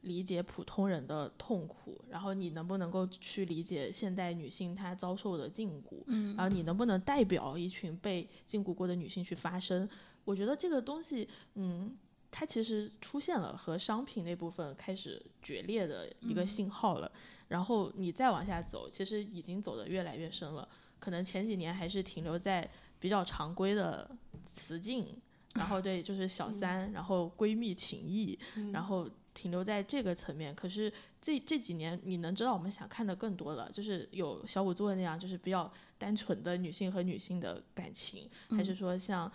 [0.02, 6.00] 理解普通人的痛苦，然后你能不能够去理解现代女性她遭受的禁锢？
[6.06, 9.88] 嗯，然后你能不能代表一群被禁锢过的女性去发声？
[10.24, 11.96] 我觉得这个东西，嗯，
[12.30, 17.10] 它其实出现了和商品那部分开始决裂的一个信号了。
[17.48, 20.68] 然后你再往下走，其实已经走得越来越深了。
[20.98, 24.10] 可能前几年还是停留在比较常规的
[24.44, 25.06] 雌竞，
[25.54, 28.38] 然后对，就是小三，然后闺蜜情谊，
[28.72, 29.08] 然后。
[29.36, 39.30] 停留在这个层面，可是这这几年你能知道我们想看的更多了，就是有小五做的那样，就是比较单纯的女性和女性的感情，还是说像，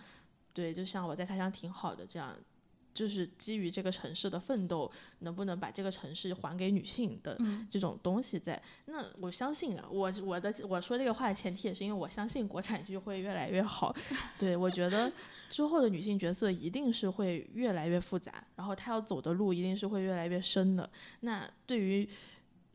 [0.56, 2.36] 对，就像我在他乡挺好的这样。
[2.94, 7.38] 就是基于这个城市的奋斗，能不能把这个城市还给女性的
[7.70, 8.62] 这种东西在？
[8.86, 13.96] 那我相信啊，我我的我说这个话的前提也是因为我相信国产剧会越来越好。
[14.38, 15.12] 对我觉得
[15.50, 20.90] 之后的女性角色一定是会越来越复杂，然后她要走的路一定是会越来越深的。
[21.22, 22.08] 那对于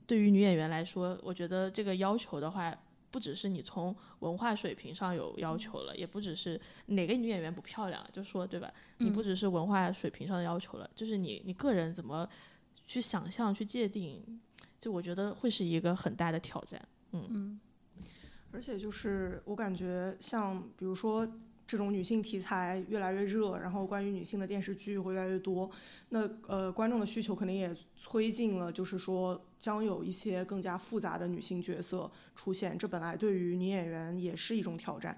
[0.07, 2.77] 对于女演员来说，我觉得这个要求的话。
[3.17, 8.71] 不只是你从文化水平上有要求了，也不只是哪个女演员不漂亮，就说对吧？
[8.99, 12.29] 你不只是文化水平上的要求了，就是你你个人怎么
[12.87, 14.39] 去想象、去界定，
[14.79, 16.89] 就我觉得会是一个很大的挑战。
[17.13, 17.59] 嗯，
[18.53, 21.27] 而且就是我感觉像比如说。
[21.67, 25.69] 这种女性题材越来越热，然后关于女性的电视剧会越来越多，
[26.11, 35.17] 那呃观众的需求肯定也推进了，就是说将有一些更加复杂的女性角色出现，这本来对于女演员也是一种挑战，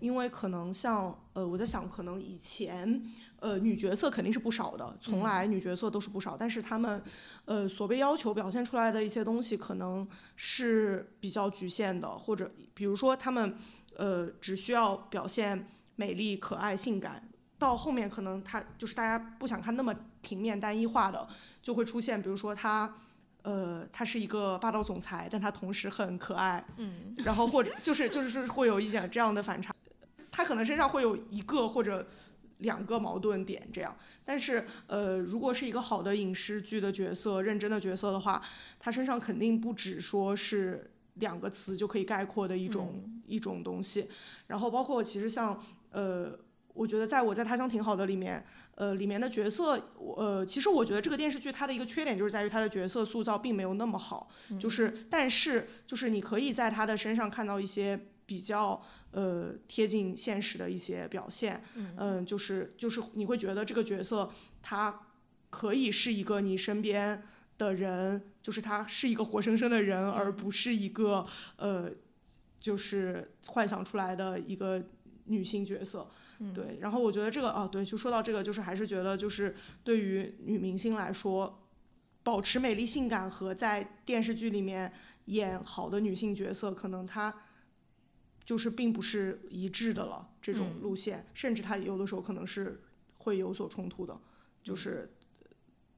[0.00, 3.00] 因为可能像呃我在想，可能以前
[3.38, 7.00] 呃女角色肯定是不少的，从来女角色都是不少，但是她们
[7.44, 10.04] 呃所被要求表现出来的一些东西可能
[10.34, 13.56] 是比较局限的，或者比如说她们
[13.96, 15.68] 呃只需要表现。
[15.96, 17.28] 美丽、可爱、性感，
[17.58, 21.26] 到后面可能他就是大家不想看那么平面单一化的，
[21.62, 22.96] 就会出现，比如说他，
[23.42, 29.74] 呃，他是一个霸道总裁，但他同时很可爱，嗯，然后或者就是就是是会有一点这样的反差，
[30.32, 32.06] 他可能身上会有一个或者
[32.58, 38.42] 两个矛盾点这样，但是呃，如果是一个好的影视剧的角色、认真的角色的话，
[38.80, 44.08] 他身上肯定不只说是两个词就可以概括的一种一种东西，
[44.48, 45.62] 然后包括其实像。
[45.94, 46.36] 呃，
[46.72, 49.80] 我觉得在我在他乡挺好的里面，呃，里面的角色，
[50.16, 54.28] 呃，其实我觉得这个电视剧它的一个缺点就是在于它的角色塑造并没有那么好，
[54.58, 61.62] 就是，但是就是你可以在他的身上看到一些比较呃贴近现实的一些表现，
[61.96, 65.02] 嗯，就是就是你会觉得这个角色他
[65.50, 67.22] 可以是一个你身边
[67.56, 71.88] 的人，就是他是一个活生生的人，而不是一个呃，
[72.58, 74.82] 就是幻想出来的一个。
[75.26, 76.06] 女性角色，
[76.54, 81.62] 对，然后我觉得这个啊，对，就说到这个，就是还是觉得就是对于女明星来说，
[82.22, 84.92] 保持美丽性感和在电视剧里面
[85.26, 87.34] 演好的女性角色，可能她
[88.44, 90.28] 就是并不是一致的了。
[90.42, 92.82] 这种路线，甚至她有的时候可能是
[93.18, 94.18] 会有所冲突的，
[94.62, 95.10] 就是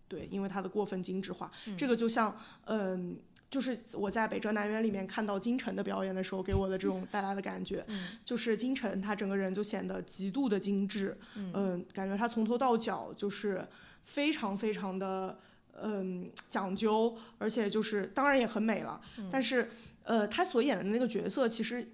[0.07, 3.18] 对，因为她的过分精致化，这个就像嗯。
[3.51, 7.84] 就是我在北辙南辕里面看到金晨的表演的时候，给我的这种带来的感觉，
[8.24, 13.66] 就是金晨她整个人就显得极度的精致，嗯，感觉她从头到脚就是
[14.05, 15.38] 非常非常的
[15.82, 19.70] 嗯讲究，而且就是当然也很美了，但是
[20.03, 21.88] 呃，她所演的那个角色其实。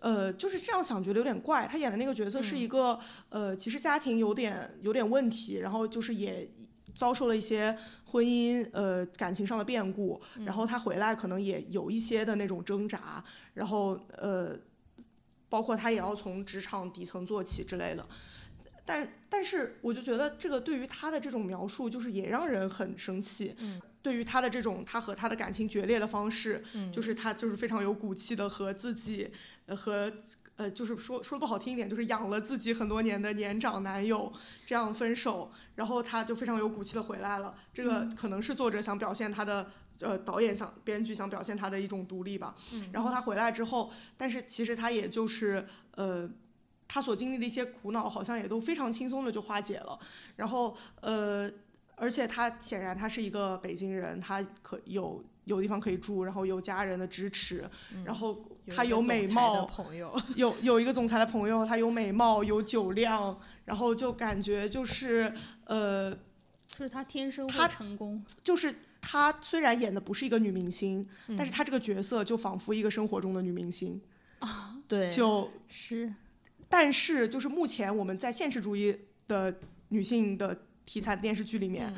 [0.00, 1.66] 呃，就是这样想，觉得有点怪。
[1.68, 2.96] 他演的那个角色是一个，
[3.30, 6.48] 呃，其实家庭有点有点问题，然后就是也
[6.98, 13.24] 遭受了一些婚姻呃感情上的变故，然后他回来可能也有一些的那种挣扎，
[13.54, 14.58] 然后呃，
[15.48, 18.04] 包括他也要从职场底层做起之类的。
[18.84, 23.54] 但但是我就觉得这个对于他的这种描述，就是也让人很生气。
[23.58, 23.80] 嗯。
[24.00, 29.30] 对于他的这种他和他的感情决裂的方式，嗯，就是他就是非常有骨气的和自己，
[29.66, 30.10] 呃和
[30.58, 34.30] 呃就是说说不好听一点，就是养了自己很多年的年长男友
[34.66, 37.54] 这样分手，然后他就非常有骨气的回来了。
[37.72, 42.54] 这个可能是作者想表现他的，呃导演想编剧想表现他的一种独立吧。
[42.72, 42.90] 嗯。
[42.92, 46.28] 然后他回来之后，但是其实他也就是呃
[46.86, 49.98] 他所经历的一些苦恼，好像也都非常轻松的就化解了。
[50.36, 51.50] 然后呃。
[52.00, 57.68] 而且他显然他是一个北京人，他可有有地方可以住，然后有家人的支持，
[58.04, 58.40] 然后
[58.74, 59.68] 他有美貌，
[60.36, 65.32] 有有一个总裁的朋友，他有美貌，有酒量，然后就感觉就是
[65.64, 66.10] 呃，
[66.66, 71.06] 就是他天生他成功，就是他虽然演的不是一个女明星，
[71.36, 74.00] 但是他这个角色就仿佛一个生活中的女明星
[74.40, 76.12] 啊，对，就是。
[76.68, 79.58] 但是就是目前我们在现实主义的
[79.88, 80.62] 女性的。
[80.88, 81.94] 题材的电视剧里面，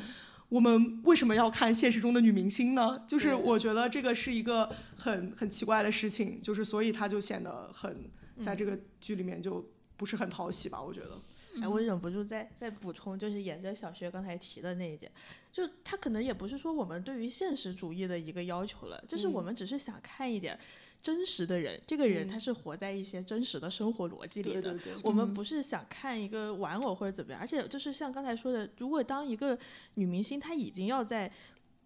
[0.51, 3.01] 我们为什么要看现实中的女明星呢？
[3.07, 7.95] 就是我觉得这个是一个很很奇怪的事情，就是所以她就显得很
[8.43, 10.81] 在这个剧里面就不是很讨喜吧？
[10.81, 11.17] 我觉得。
[11.61, 15.09] 哎，我忍不住再再补充，就是沿着小薛刚才提的那一点，
[15.53, 20.59] 就他可能也不是说我们对于现实主义的一个要求了，就是我们只是想看一点。
[21.01, 24.77] 真实的人，这个人他是活在一些真实的生活逻辑里的。
[25.03, 29.57] 我们不是想看一个玩偶或者怎么样，而且就是像刚才说的，如果当一个
[29.95, 31.31] 女明星她已经要在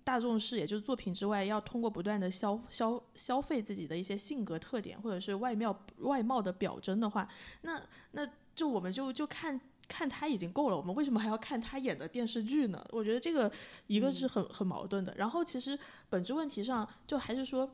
[0.03, 7.25] 大众视野，就是作品之外，要通过不断的消消消费自己的一些性格特点或者是外貌外貌的表征的话，
[7.61, 12.85] 那那就我们就就看看她已经够了，我们为什么还要看她演的电视剧呢？
[12.91, 13.49] 我觉得这个
[13.87, 15.15] 一个是很很矛盾的。
[15.17, 17.71] 然后其实本质问题上就还是说。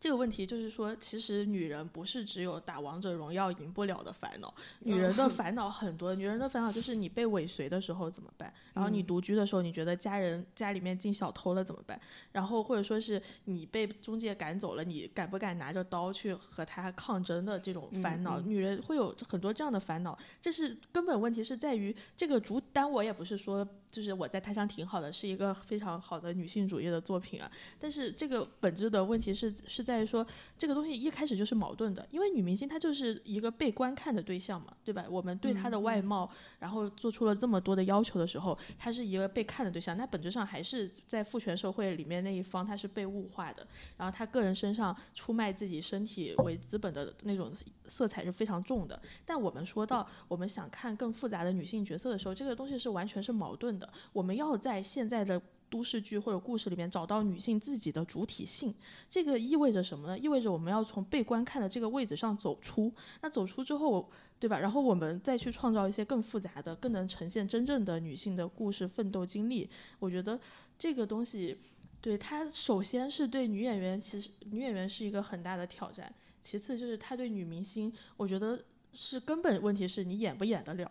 [0.00, 6.14] 这个问题就是说，其实女人不是只有打王者荣耀赢不了的烦恼，女人的烦恼很多。
[6.14, 8.52] 女人的烦恼就是你被尾随的时候怎么办？
[8.74, 11.98] 然后你独居的时候，你觉得家人家里面进小偷了怎么办？
[12.32, 18.40] 然后或者说是你被中介赶走了，你敢不敢拿着刀去和他抗争的这种烦恼？
[18.40, 22.60] 女人会有很多这样的烦恼，这是根本问题是在于这个主。
[22.72, 23.66] 单我也不是说。
[23.94, 27.48] 就是我在他乡挺好的，是一个非常好的女性主义的作品啊。
[27.78, 30.26] 但是这个本质的问题是是在于说，
[30.58, 35.04] 这个东西一开始就是矛盾的，因为女明星她就是一个被观看的对象嘛，对吧？
[35.08, 36.28] 我们对她的外貌，
[36.58, 43.64] 然后做出了这么多的要求的时候，她是一个被看的对象，那本质上还是在父权社会里面那一方，她是被物化的。
[43.96, 47.52] 然后她个人身上出卖自己身体为资本的那种
[47.86, 49.00] 色彩是非常重的。
[49.24, 53.83] 但我们说到我们想看更复杂的女性角色的时候，这个东西是完全是矛盾的。
[54.12, 58.72] 我们要在现在的都市剧或者故事里面找到女性自己的主体性，
[59.10, 60.18] 这个意味着什么呢？
[60.18, 62.92] 意味着我们要从被观看的这个位置上走出。
[63.22, 64.08] 那走出之后，
[64.38, 64.58] 对吧？
[64.58, 69.68] 然后我们再去创造一些更复杂的、更能呈现真正的女性的故事、奋斗经历。
[69.98, 70.38] 我觉得
[70.78, 71.58] 这个东西，
[72.00, 76.12] 对它首先是对女演员，其实女演员是一个很大的挑战。
[76.40, 78.62] 其次就是他对女明星，我觉得
[78.92, 80.88] 是根本问题是你演不演得了。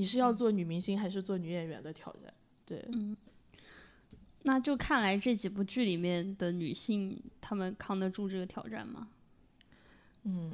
[0.00, 2.32] 你是要做女明星还是做女演员的挑战？
[2.64, 3.14] 对，嗯，
[4.44, 9.08] 那就看来这几部剧里面的女性，她们扛得住这个挑战吗？
[10.24, 10.50] 嗯，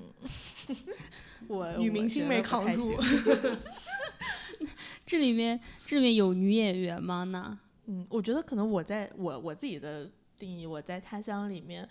[1.46, 2.92] 我女明星没扛住。
[5.06, 7.22] 这里面这里面有女演员吗？
[7.22, 11.88] 那嗯，我觉得可能我在我我自己的定义，我在他乡里面。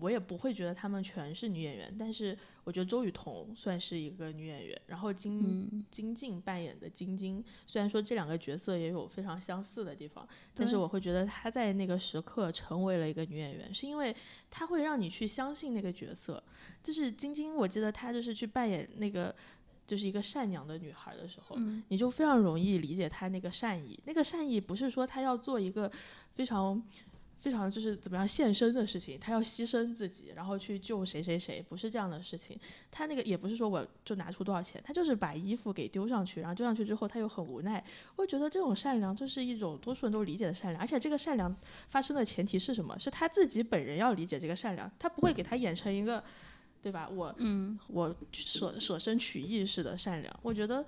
[0.00, 4.80] 我也不会觉得她们全是女演员，但是我觉得周雨彤算是一个女演员。
[4.88, 14.14] 然后金金靖扮演的晶晶，虽然说这两个角色也有非常相似的地方，但是我会觉得她在那个时刻成为了一个女演员，是因为
[14.50, 16.42] 她会让你去相信那个角色。
[16.82, 19.32] 就是晶晶，我记得她就是去扮演那个
[19.86, 23.96] 就是一个善良的女孩的时候，你就非常容易理解她那个善意。
[24.06, 25.88] 那个善意不是说她要做一个
[26.34, 26.82] 非常。
[27.44, 32.58] 非常就是怎么样献身的事情，他要牺牲自己，然后去救谁谁谁，不是这样的事情。
[32.90, 37.84] 他那个也不是说我就拿出多少钱，他就是把衣服给丢上去，然后丢上去之后他又很无奈。
[38.16, 41.54] 我觉得这种善良就是一种多数人都理解的善良，而且这个善良
[41.90, 42.98] 发生的前提是什么？
[42.98, 46.24] 是他自己本人要理解这个善良，他不会给他演成一个，
[46.80, 47.06] 对吧？
[47.10, 50.82] 我嗯我舍舍身取义式的善良，我觉得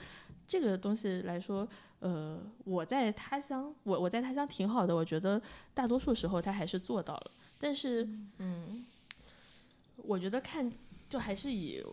[0.47, 1.69] 这个东西来说，
[2.01, 5.41] 呃，我在他乡，我我在他乡挺好的，我觉得
[5.75, 8.85] 大多数时候他还是做到了，但是，嗯，
[9.97, 10.71] 我觉得看
[11.09, 11.85] 就还是以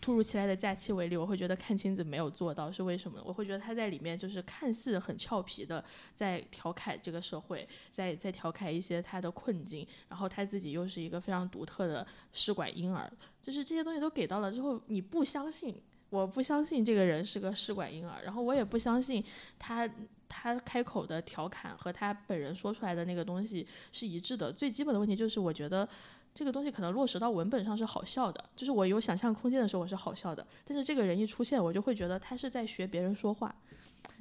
[0.00, 3.20] 突如其来的假期为例，我会觉得看亲子没有做到是为什么？
[3.24, 5.84] 我会觉得他在里面就是看似很俏皮的
[6.14, 15.74] 在调侃这个社会，在在调侃一些他的困境，然后他自己又是一个非常独特的试管婴儿，就是这些东西都给到了之后，你不相信，
[16.10, 19.22] 我不相信这个人是个试管婴儿，然后我也不相信
[19.58, 19.88] 他
[20.28, 24.52] 他开口的调侃和他本人说出来的那个东西是一致的。
[24.52, 25.88] 最基本的问题就是，我觉得
[26.34, 33.54] 这个东西可能落实到文本上是好笑的，就是我有想象空间的时候我是好笑的，但是这个人一出现，我就会觉得他是在学别人说话。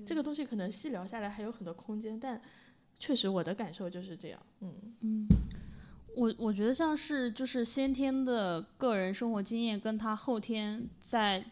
[0.05, 2.41] 这个东西可能细聊下来还有很多空间，但
[2.99, 4.39] 确实我的感受就是这样。
[4.61, 5.27] 嗯
[6.15, 11.45] 我我觉得像是就是先天的个人生活经验，跟他后天在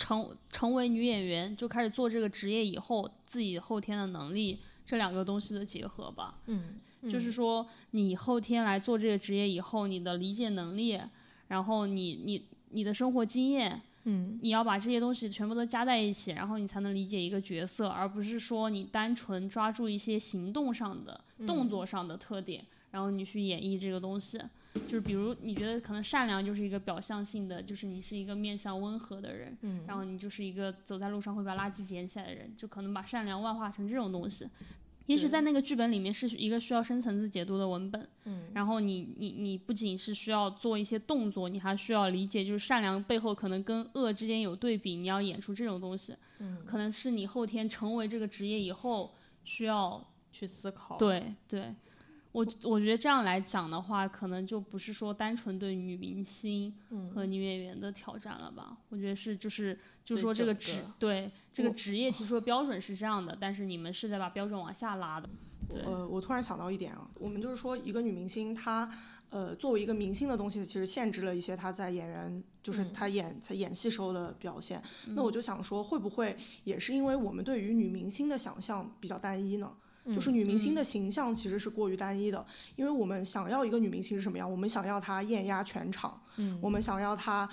[0.00, 6.40] 成成为女演员就开始做这个职业以后，自己后天的能力这两个东西的结合吧。
[6.46, 10.98] 嗯，就是说，你后天来做这个职业以后，你的理解能力，
[11.48, 14.38] 然后你你你的生活经验，嗯。
[14.42, 24.40] 你要把这些东西全部都加在一起，然后你才能理解一个角色，而不是说你单纯抓住一些行动上的、动作上的特点，然后你去演绎这个东西。
[24.86, 34.48] 就是比如你觉得可能善良就是一个表象性的，就是你是一个面向温和的人，嗯然后你就是一个走在路上会把垃圾捡起来的人，就可能把善良外化成这种东西。
[35.06, 49.12] 也许在那个剧本里面是一个需要深层次解读的文本，嗯然后你你你不仅是需要做一些动作，你还需要理解，就是善良背后可能跟恶之间有对比，你要演出这种东西，嗯，可能是你后天成为这个职业以后
[49.42, 50.96] 需要去思考。
[50.96, 51.74] 对对。
[52.32, 58.76] 我我觉得这样来讲的话，可能就不是说单纯对女明星嗯和女演员的挑战了吧？
[58.88, 65.28] 我觉得是就是就是说这个职个对这个职业提出的标准是这样的，但是你们是在把标准往下拉的。
[65.68, 68.90] 对呃，我突然想到一点啊，我们就是说，一个女明星她
[69.28, 74.82] 呃作为一个明星的东西，其实限制了一些她在演员就是嗯她演在演戏时候的表现。
[75.14, 79.72] 那我就想说，会不会也是因为我们对于女明星的想象比较单一呢？
[80.06, 82.44] 就是女明星的形象其实是过于单一的，
[82.76, 84.50] 因为我们想要一个女明星是什么样？
[84.50, 87.48] 我们想要她艳压全场，嗯我们想要她，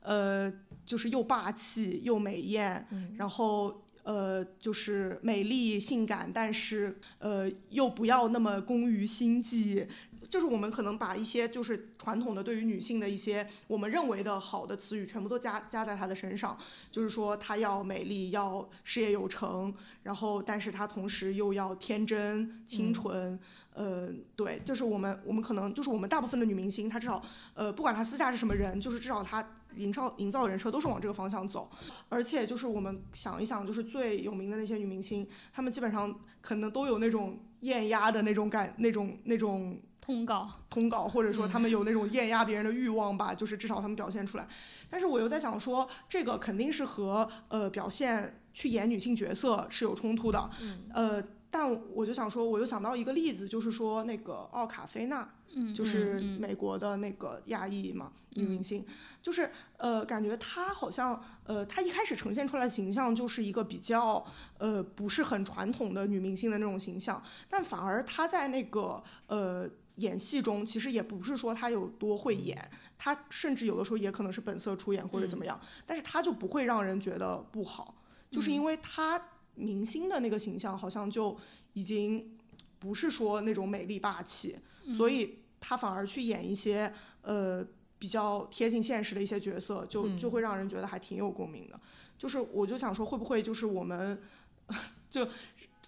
[0.00, 0.52] 呃，
[0.84, 9.86] 就是又霸气又美艳，嗯然后呃，就是美丽性感，但是呃又不要那么工于心计。
[10.32, 16.56] 就是我们可能把一些就是传统的对于女性的一些我们认为的好的词语，全部都加加在她的身上。
[16.90, 19.74] 就是说她要美丽，要事业有成，
[20.04, 23.38] 然后但是她同时又要天真清纯。
[23.74, 27.22] 呃，对，就是我们我们可能就是我们大部分的女明星，她至少
[27.52, 31.70] 呃不管她私下是什么人，就是至少她营造营造的人设都是往这个方向走。
[32.08, 44.46] 而且就是我们想一想，就是最有名的那些女明星，她们基本上可能都有那种艳压的那种感，那种那种通告，通稿，或者说他们有那种艳压别人的欲望吧，就是至少他们表现出来。
[44.90, 50.80] 但是我又在想说，这个肯定是和呃表现去演女性角色是有冲突的，嗯。
[50.92, 51.24] 呃。
[51.54, 58.82] 但我就想说，我又想到一个例子，就是说那个奥卡菲娜，嗯，就是美国的那个亚裔嘛女明星，
[59.20, 64.24] 就是呃，感觉她好像呃，她一开始呈现出来的形象就是一个比较
[64.56, 77.94] 呃不是很传统的女明星的那种形象，但反而她在那个呃演戏中，其实也不是说他有多会演，他甚至有的时候也可能是本色出演或者怎么样，但是他就不会让人觉得不好，
[78.30, 81.36] 就是因为他明星的那个形象好像就
[81.74, 82.38] 已经
[82.78, 84.56] 不是说那种美丽霸气，
[84.96, 87.64] 所以他反而去演一些呃
[87.98, 91.78] 比较贴近现实的一些角色，就就会让人觉得还挺有共鸣的。
[92.18, 94.20] 就是我就想说，会不会就是我们
[95.10, 95.28] 就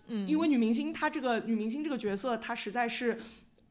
[0.09, 0.28] 嗯。
[0.28, 3.20] 因为女明星她这个女明星这个角色，她实在是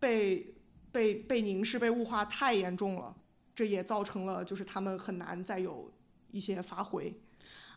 [0.03, 0.53] 被
[0.91, 3.15] 被被凝视、被物化太严重了，
[3.55, 5.89] 这也造成了就是他们很难再有
[6.31, 7.13] 一些发挥。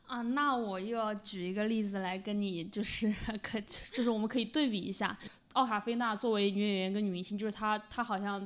[0.07, 3.13] 啊，那我又要举一个例子来跟你，就是
[3.43, 3.61] 可，
[3.93, 5.17] 就是我们可以对比一下，
[5.53, 8.45] 奥卡菲娜作为女演员跟女明星，就是她，她好像，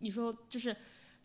[0.00, 0.74] 你说就是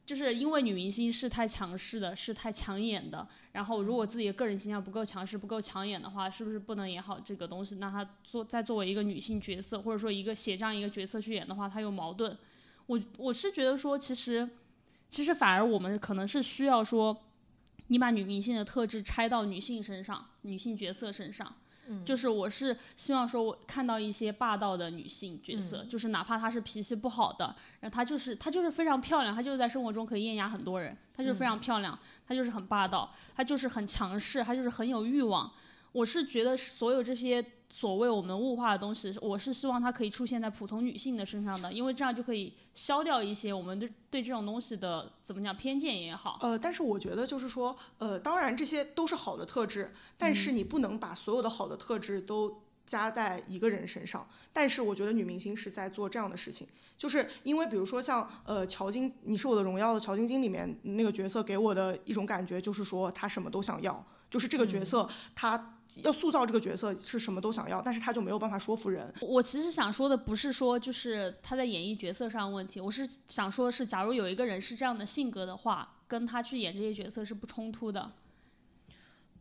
[0.05, 3.25] 就是因为女明星是太强势的，是太抢眼的。
[3.53, 7.75] 然后如果自己的个人形象不够强势、不够抢眼的话，是不是不能演好这个东西？
[7.75, 12.37] 那她做再作为一个女性角色，或者说一个写这样一个角色去演的话，她有矛盾。
[12.87, 14.49] 我我是觉得说，其实
[15.07, 17.17] 其实反而我们可能是需要说，
[17.87, 21.55] 你把女明星的特质拆到女性身上、女性角色身上。
[22.05, 35.51] 就是我是希望说，我看到一些霸道的女性角色，就是哪怕她是脾气不好的，然后她就是她就是非常漂亮，她就是在生活中可以艳压很多人，她就是非常漂亮，她就是很霸道，她就是很强势，她就是很有欲望。
[35.91, 37.43] 我是觉得所有这些。
[37.75, 46.37] 所谓我们物化的东西，我是希望它可以出现在普通女性的身上的，因为这样就可以消掉一些我们对对这种东西的怎么讲偏见也好。
[46.43, 54.27] 呃，但是我觉得就是说，呃，当然这些都是好的特质，但是你不能把所有的好的特质都加在一个人身上。
[54.53, 65.79] 但是我觉得女明星是在做这样的事情，就是因为比如说像呃乔晶，你是我的荣耀的乔晶晶里面那个角色给我的一种感觉就是说她什么都想要，就是这个角色她。
[66.01, 69.13] 要塑造这个角色是什么都想要，但是他就没有办法说服人。
[69.21, 78.11] 我其实想说的不是说就是他在演绎角色上问题，我是想说，是假如有一个人是这样的性格的话，跟他去演这些角色是不冲突的。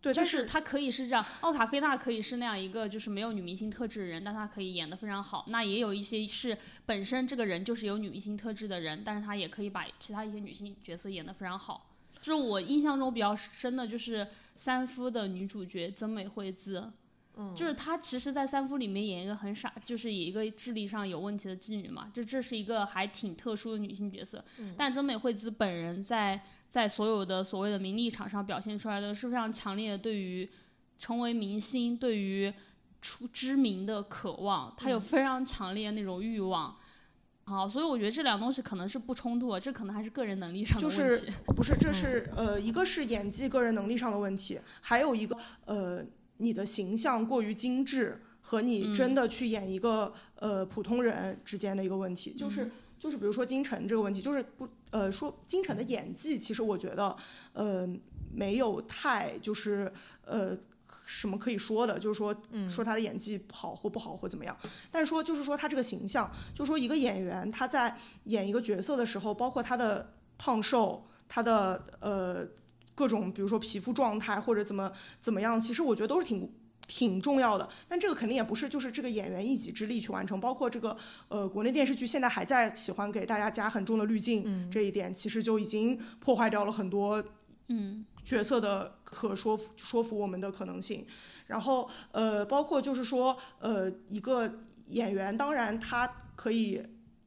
[0.00, 5.44] 对，就是他可以是这样，奥卡菲娜可以是那样一个就是没有女明星特质的人，但他可以演得非常好。
[5.48, 11.91] 那也有一些是本身这个人就是有女明星特质的人，但是他也可以把其他一些女性角色演得非常好。
[12.22, 16.90] 就是我印象中比较深的，就是三夫的女主角曾美惠子，
[17.36, 24.42] 嗯，就是她其实，在三夫里面演一个很傻，就是以一个智力上有问题的妓女嘛，就这是一个还挺特殊的女性角色。
[24.76, 30.48] 但曾美惠子本人在在所有的所谓的名利场上表现出来的是非常强烈的对于
[30.96, 32.52] 成为明星、对于
[33.00, 36.76] 出知名的渴望，她有非常强烈的那种欲望。
[37.44, 41.02] 好，所以我觉得这两东西可能是不冲突，这可能还是个人能力上的问题。
[41.02, 46.04] 就是不是，这是呃，一个是演技个人能力上的问题，还有一个呃，
[46.36, 52.32] 你的形象过于精致和你真的去演一个呃普通人之间的一个问题。
[52.32, 57.16] 就是就是比如说金晨这个问题，就是不呃说金晨的演技，其实我觉得
[57.54, 57.88] 呃
[58.32, 59.92] 没有太就是
[60.24, 60.56] 呃。
[61.14, 61.98] 什么可以说的？
[61.98, 62.34] 就是说，
[62.68, 64.56] 说他的演技好或不好或怎么样。
[64.90, 72.46] 但是说，就是说他这个形象，就是说一个演员他在演一个角色的时候，包括他的胖瘦，他的呃
[72.94, 74.90] 各种，比如说皮肤状态或者怎么
[75.20, 76.50] 怎么样，其实我觉得都是挺
[76.86, 77.68] 挺重要的。
[77.86, 80.40] 但这个肯定也不是就是这个演员一己之力去完成。
[80.40, 80.96] 包括这个
[81.28, 87.22] 呃国内电视剧现在还在喜欢给大家加很重的滤镜，这一点其实就已经破坏掉了很多
[87.68, 88.04] 嗯。
[88.24, 91.06] 角色的可说说服我们的可能性，
[91.46, 94.50] 然后呃，包括就是说呃，一个
[94.86, 96.82] 演员，当然他可以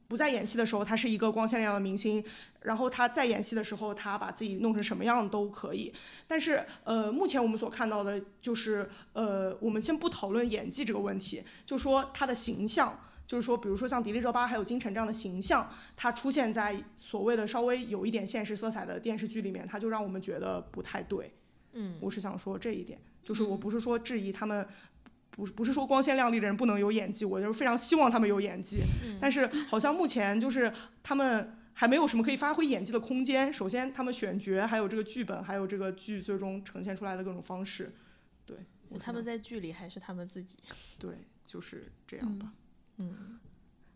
[0.08, 2.24] 不在演戏的时候，他是一个光鲜亮的明星，
[2.62, 5.92] 然后他在演戏的时候，他把自己弄成什么样都可以。
[6.26, 12.98] 但是呃，目前我们所看到的就是呃，我们先不讨论演技这个问题，就说他的形象。
[13.26, 21.32] 就是说，比如说像迪丽热巴还有金晨这样的形象，它出现在所谓的稍微有一点现实色彩的电视剧里面，它就让我们觉得不太对。
[21.72, 24.66] 嗯，我是想说这一点，就是我不是说质疑他们，
[25.30, 28.78] 不不是说光鲜亮丽的人不能有演技，我就是非常希望他们有演技。
[29.20, 30.72] 但是好像目前就是
[31.02, 33.52] 他们还没有什么可以发挥演技的空间。
[33.52, 37.94] 首先，他们选角，还有这个剧本，还有这个剧最终呈现出来的各种方式，
[38.46, 38.56] 对，
[38.98, 40.56] 他们在剧里还是他们自己。
[40.98, 42.46] 对，就是这样吧。
[42.50, 42.52] 嗯，
[42.98, 43.38] 嗯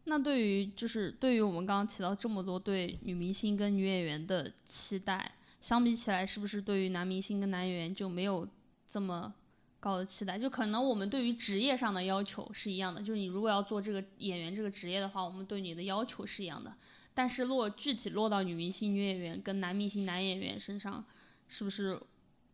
[0.05, 8.49] 那对于就是对于我们刚刚提到这么多对女明星跟女演员的期待，相比起来，是不是对于男明星跟男演员就没有
[8.89, 9.33] 这么
[9.79, 10.37] 高的期待？
[10.37, 16.75] 就可能我们对于职业上的要求是一样的，就是你如果要做这个演员这个职业的话，我们对你的要求是一样的。
[17.15, 21.05] 但是落具体落到女明星、女演员跟男明星、男演员身上，
[21.47, 22.01] 是不是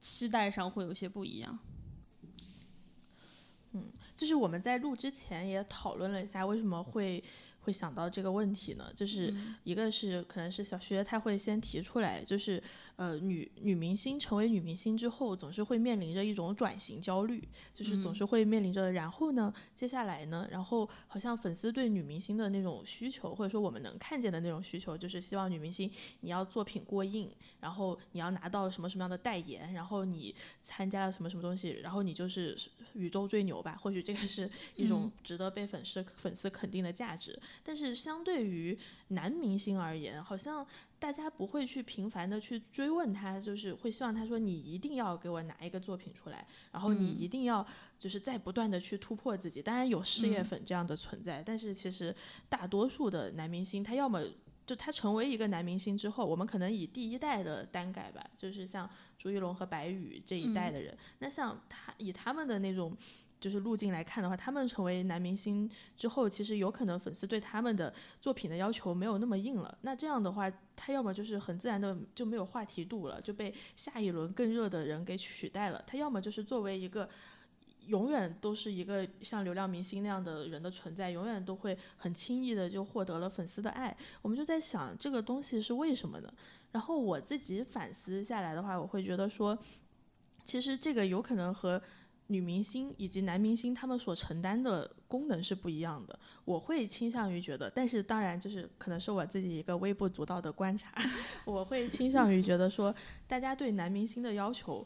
[0.01, 1.59] 期待上会有些不一样？
[4.17, 7.23] 就是我们在录之前也讨论了一下，为什么会。
[7.67, 8.93] 会想到这个问题呢？
[8.95, 12.63] 就是一个是可能是小薛他会先提出来，就是
[12.95, 17.43] 呃女女明星成为女明星之后，总是会面临着一种转型焦虑，
[17.75, 25.91] 就是总是会面临着然后呢，接下来呢，然后好像粉丝对女明星的那种需求，或者说我们能看见的那种需求，就是希望女明星
[26.21, 32.57] 你要作品过硬，然后你要拿到什么什么样的代言，然后你参加了什么什么东西，然后你就是
[32.95, 33.77] 宇宙最牛吧？
[33.83, 37.37] 或许这个是一种值得被粉丝粉丝肯定的价值。
[37.63, 38.79] 但是相对于
[39.09, 40.67] 男明星而言，好像
[40.99, 47.67] 大家不会去频繁的去追问他，就是会希望他说你一定要给我拿一个作品出来，然后你一定要
[47.99, 49.61] 就是在不断的去突破自己。
[49.61, 52.15] 当然有事业粉这样的存在，但是其实
[52.49, 54.23] 大多数的男明星他要么
[54.65, 58.89] 就他成为一个男明星之后，我们可能以第一代的单改吧，就是像
[59.19, 62.97] 朱一龙和白宇这一代的人，那像他以他们的那种。
[63.39, 69.77] 就是路径来看的话，他们成为男明星之后，其实有可能粉丝对他们的作品的要求没有那么硬了。
[69.83, 77.09] 那这样的话，他要么就是很自然的就没有话题度了，就被下一轮更热的人给取代了；他要么就是作为一个
[77.87, 83.95] 永远都是一个像流量明星那样的人的存在，永远都会很轻易的就获得了粉丝的爱。
[84.23, 86.33] 我们就在想这个东西是为什么呢？
[86.73, 89.57] 然后我自己反思下来的话，我会觉得说，
[90.43, 91.81] 其实这个有可能和。
[92.29, 100.93] 女明星以及男明星他们所承担的功能是不一样的，我会倾向于觉得，但是当然就是可能是我自己一个微不足道的观察，
[101.47, 102.95] 我会倾向于觉得说，
[103.29, 104.85] 大家对男明星的要求，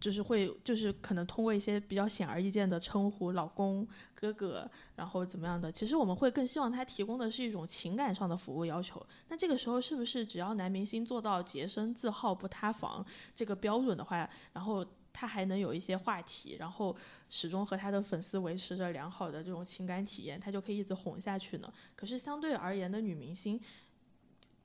[0.00, 9.04] 就是会就是可能通过一些比较显而易见的称呼，老公、哥哥，然后怎么样的，其实我们会更希望他提供的是一种情感上的服务要求。
[9.28, 14.86] 那这个时候是不是只要男明星做到洁身自好不塌房这个标准的话，然后？
[15.12, 16.96] 他还能有一些话题，然后
[17.28, 21.72] 始终和他的粉丝维持着良好的这种情感体验，他就可以一直红下去呢。
[21.96, 23.60] 可是相对而言的女明星。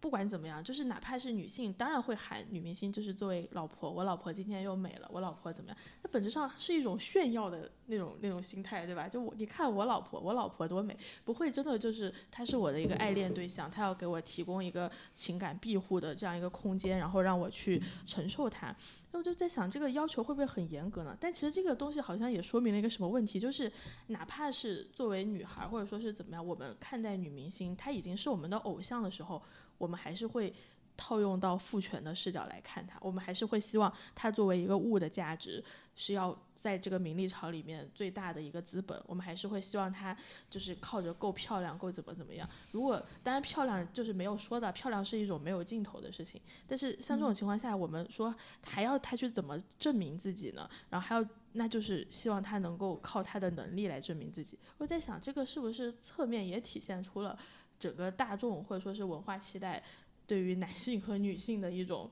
[0.03, 5.77] 不管怎么样，就是哪怕是女性，当然会喊女明星，就是作为老婆，我老婆今天又美了，我老婆怎么样？
[6.01, 9.07] 那本质上是一种炫耀的那种那种心态，对吧？
[9.07, 18.75] 就我你看我老婆，我老婆多美，不会真的就是她是我的一个爱恋对象，她要给我提供一个情感庇护的这样一个空间，然后让我去承受它。
[19.13, 21.15] 那我就在想，这个要求会不会很严格呢？
[21.17, 23.71] 但其实这个东西好像也说明了一个什么问题，就是
[24.07, 29.41] 哪怕是作为女孩，或者说是怎么样，我们看待女明星，她已经是我们的偶像的时候。
[29.77, 30.53] 我们还是会
[30.95, 35.63] 套用到父权的视角来看它，我们还是会希望它作为一个物的价值
[35.95, 40.15] 是要在这个名利场里面最大的一个资本，我们还是会希望它
[40.51, 42.47] 就是靠着够漂亮，够怎么怎么样。
[42.71, 46.39] 如果当然漂亮就是没有说的，漂亮是一种没有尽头的事情。
[46.67, 50.69] 但是像这种情况下，我们说还要他去怎么证明自己呢？
[50.91, 54.59] 然后还要那就是希望他能够靠他的能力来证明自己。
[54.77, 57.37] 我在想这个是不是侧面也体现出了？
[57.83, 59.83] 整个大众或者说是文化期待，
[60.25, 62.09] 对于男性和女性的一种，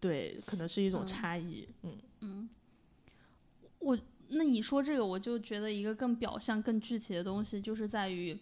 [0.00, 1.68] 对，可能是一种差异。
[1.82, 2.48] 嗯嗯，
[3.78, 3.96] 我
[4.30, 8.36] 那你说这个，我就觉得一个更表象、更具体的东西，就是在于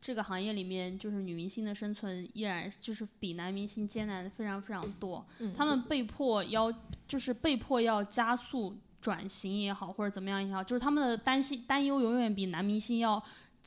[0.00, 5.26] 这个行业里面，就是女明星的生存依然就是比男明星艰难非常非常多。
[5.56, 6.72] 他们被迫要，
[7.08, 13.20] 就是被迫要加速转型也好，或者怎么样也好，就是他们的担心担忧永远比男明星要。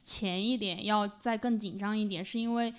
[0.03, 2.73] 前一点要再更紧张一点，是因为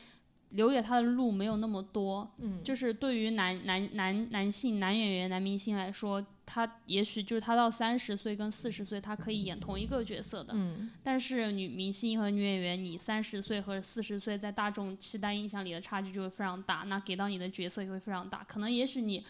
[0.50, 2.30] 留给他的路没有那么多。
[2.38, 10.52] 嗯，就是对于男男男男性男演员男明星来说，他也许就是他到三十岁跟四十岁，他可以演同一个角色的。
[10.54, 18.44] 嗯，但是女明星和女演员，你三十岁和四十岁在大众期待印象里的差距就会非常大，那给到你的角色也会非常大。
[18.44, 19.24] 可能也许你。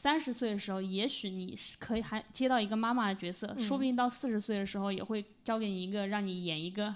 [0.00, 6.94] 三十岁的时候，也许你是可以还接到一个妈妈的角色，说不定到四十岁的时候也会交给你一个让你演一个，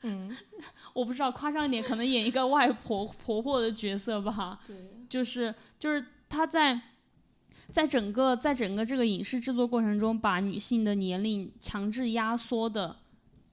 [0.00, 0.36] 嗯，
[0.92, 4.58] 我不知道夸张一点，可能演一个外婆婆婆的角色吧。
[4.66, 4.74] 对，
[5.08, 6.80] 就是就是他在
[7.70, 12.96] 在整个在整个这个影视制作过程中，把女性的年龄强制压缩的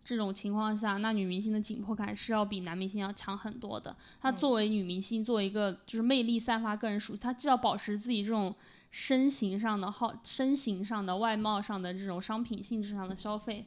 [0.04, 3.96] 这种情况下，那女明星的紧迫感是要比男明星要强很多的。
[4.20, 8.56] 她作为女明星，作为一个就是魅力散发、个人属性，她既要保持自己这种。
[8.92, 13.66] 身形上的好，身形上的外貌上的这种商品性质上的消费，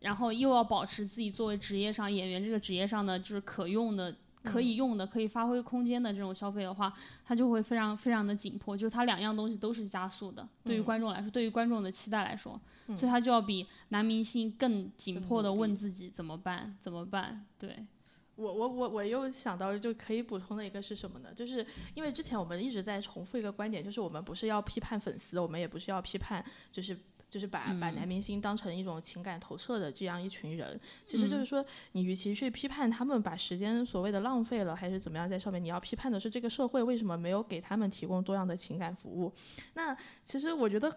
[0.00, 6.92] 然后又要保持自己作为职业上演员这个职业上的就是可用的、可以用的、可以发挥空间的这种消费的话，
[7.24, 10.46] 他就会非常非常的紧迫，就是他两样东西都是加速的。
[10.62, 16.76] 对于观众来说，对于观众的期待来说，所以他就要比男明星更紧迫的问自己怎么办？
[16.80, 17.44] 怎么办？
[17.58, 17.84] 对。
[18.36, 21.32] 我我我我又想到就可以补充的一个是什么呢？
[21.34, 21.64] 就是
[21.94, 26.98] 因为之前我们一直在重复一个观点，就是我们不是要批判粉丝，我们也不是要批判，就是
[27.30, 30.80] 就是把把男明星当成一种情感投射的这样一群人。
[31.06, 39.32] 其实就是说，你与其去批判他们把时间所谓的浪费了，还是怎么样在上面，你要批判的是这个社会为什么没有给他们提供多样的情感服务。
[39.74, 40.96] 那其实我觉得。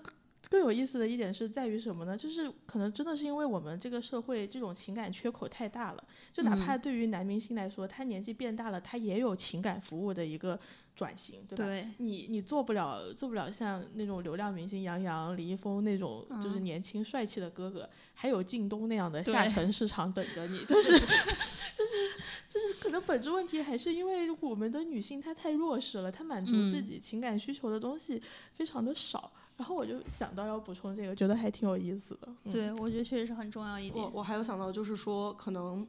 [0.49, 2.17] 更有意思的一点是在于什么呢？
[2.17, 10.57] 就是可能真的是因为我们这个社会这种情感缺口太大了，就哪怕对于男明星来说，他年纪变大了，他也有情感服务的一个
[10.95, 11.65] 转型，对吧？
[11.65, 11.87] 对。
[11.97, 22.13] 你你做不了做不了像那种流量明星杨洋、李易峰那种就是年轻帅气的哥哥，还有靳东那样的下沉市场等着你， 就是就是
[22.47, 28.21] 就是可能本质问题还是因为我们的女性她太弱势了，她满足自己情感需求的东西
[28.55, 29.29] 非常的少。
[29.57, 32.29] 然后我就想到要补充这个，觉得还挺有意思的。
[32.51, 34.05] 对，我觉得确实是很重要一点。
[34.05, 35.85] 我我还有想到，就是说可能，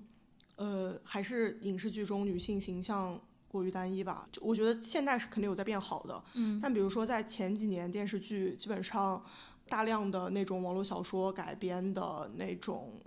[0.56, 4.26] 呃，还是影视剧中女性形象过于单一吧。
[4.32, 9.22] 就我觉得现在是肯定有在变好的，嗯但比如说在前几年电视剧基本上
[9.68, 12.98] 大量的那种网络小说改编的那种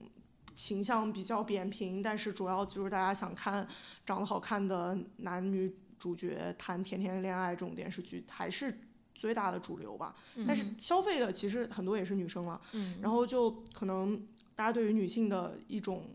[0.55, 3.67] 形象比较扁平，但是主要就是大家想看
[4.05, 8.79] 长得好看的男女主角谈甜甜恋爱这种电视剧还是
[9.13, 10.15] 最大的主流吧。
[10.47, 16.09] 但是消费的其实很多也是女生嘛，嗯然后就可能大家对于女性的一种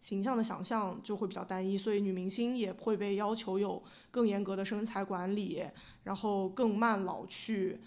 [0.00, 5.62] 形象的想象就会比较单一，所以女明星也会被要求有更严格的身材管理，
[6.04, 7.78] 然后更慢老去，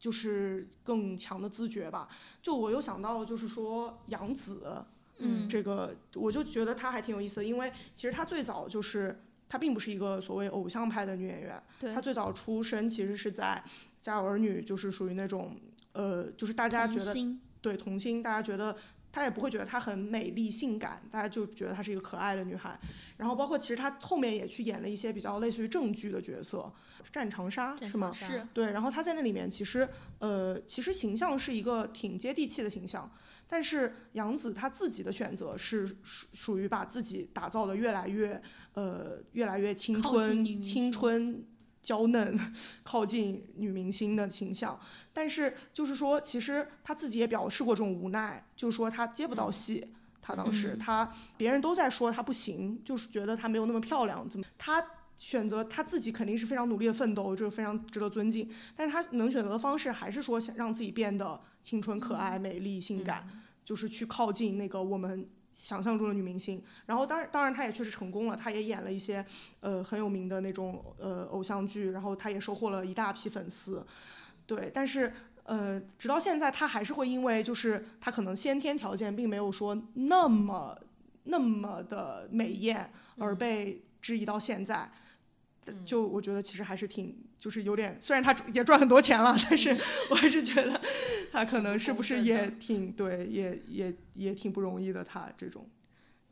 [0.00, 2.08] 就是更强的自觉吧。
[2.42, 4.84] 就我又想到，就是说杨紫
[5.18, 9.22] 嗯这个，我就觉得她还挺有意思的，因为其实她最早就是
[9.52, 11.62] 她并不是一个所谓偶像派的女演员，
[11.94, 13.62] 她最早出身其实是在
[14.00, 15.54] 《家有儿女》，就是属于那种
[15.92, 18.74] 呃，就是大家觉得对童星，大家觉得
[19.12, 22.80] 她也不会觉得她很美丽性感，大家就觉得她是一个可爱的女孩。
[23.18, 26.72] 然后包括其实她后面也去演了一些比较类似于正剧的角色，
[27.12, 28.10] 《战长沙》是吗？
[28.10, 29.86] 是对，然后她在那里面其实
[30.18, 33.12] 呃，其实形象是一个挺接地气的形象。
[33.46, 38.42] 但是杨紫她自己的选择是属属于把自己打造的越来越
[38.74, 41.44] 呃越来越青春青春
[41.82, 42.38] 娇嫩，
[42.82, 44.78] 靠近女明星的形象。
[45.12, 49.92] 但是就是说，其实她自己也表示过这种无奈，就是说她接不到戏。
[50.22, 54.80] 她当时嗯她别人都在说她不行，就是觉得她没有那么漂亮，怎么她
[55.16, 58.50] 选择她自己肯定是非常努力的奋斗，这个非常值得尊敬。
[58.74, 63.28] 但是她能选择的方式还是说想让自己变得青春、可爱、美丽、性感，
[63.64, 66.62] 就是去靠近那个我们想象中的女明星。
[66.86, 69.24] 然后当然，当然她也确实成功了，她也演了一些
[69.60, 73.86] 呃很有名的那种呃偶像剧，然后她也收获了一大批粉丝。
[74.46, 75.12] 对，但是
[75.44, 80.76] 呃，直到现在，她还是会因为就是她可能先天条件并没有说那么
[81.24, 84.90] 那么的美艳而被质疑到现在。
[85.84, 89.70] 就我觉得其实还是挺，就是有点，虽然他也赚很多钱了，但是
[90.10, 90.80] 我还是觉得
[91.30, 95.04] 他可能是不是也挺对，也也也挺不容易的。
[95.04, 95.66] 他这种，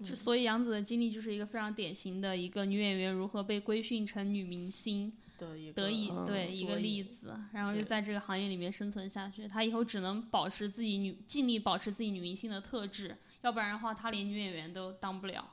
[0.05, 9.47] 就所以杨紫的经历就是一个非常典型的一个女演员如何被规训成女明星的一个得以嗯对一个例子，然后就在这个行业里面生存下去。
[9.47, 15.53] 她以后只能保持自己女，尽力保持自己女明星的特质，要不然的话，她连女演员都当不了。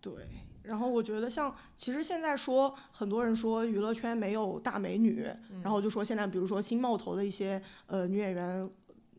[0.00, 0.12] 对。
[0.64, 5.28] 然后我觉得像，其实现在说很多人说娱乐圈没有大美女，
[5.62, 8.68] 然后就说现在比如说新冒头的一些呃女演员、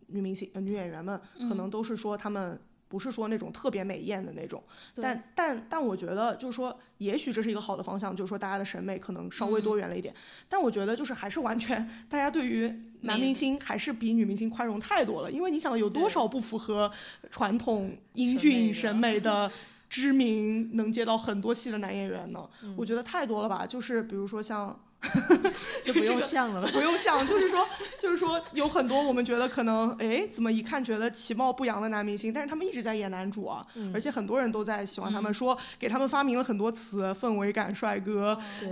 [0.08, 4.64] 女明星、呃、女演员们，可能都是说她们不是说那种特别美艳的那种，
[4.96, 10.12] 对但但但我觉得就是说，也许这是一个好的方向，就是说大家的审美可能稍微多元了一点。
[10.50, 16.92] 但我觉得就是还是完全大家对于男明星还是比女明星宽容太多了，因为你想有多少不符合
[17.30, 19.52] 传统英俊审美的。
[19.90, 23.66] 知名能接到很多戏的男演员呢，嗯我觉得太多了吧。
[23.66, 24.78] 就是比如说像
[25.86, 26.68] 就不用像了吧？
[26.74, 27.64] 不用像，就是说，
[28.00, 38.72] 就是说，有很多我们觉得可能，哎，怎么一看觉得其貌不扬的男明星，但是他们一直在演男主啊，嗯而且很多人都在喜欢他们，说给他们发明了很多词，氛围感帅哥，对，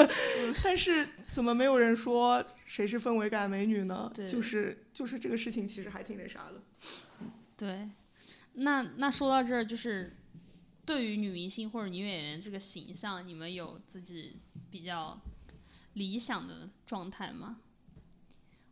[0.64, 4.10] 但是怎么没有人说谁是氛围感美女呢？
[4.14, 7.26] 对就是就是这个事情其实还挺那啥的。
[7.54, 7.90] 对，
[8.54, 10.16] 那那说到这儿，就是
[10.86, 14.36] 对于女明星或者女演员这个形象，你们有自己
[14.70, 15.20] 比较
[15.94, 17.58] 理想的状态吗？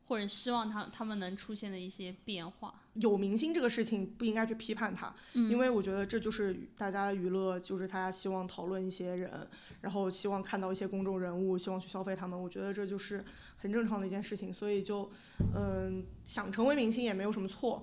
[0.07, 2.83] 或者希望他他们能出现的一些变化？
[2.93, 9.49] 有明星这个事情不应该去批判他，嗯因为我觉得这就是大家的娱乐，就是大家希望讨论一些人，
[9.81, 12.41] 然后希望看到一些公众人物，希望去消费他们。
[12.41, 13.25] 我觉得这就是
[13.57, 15.11] 很正常的一件事情，所以就
[15.55, 17.83] 嗯、想成为明星也没有什么错。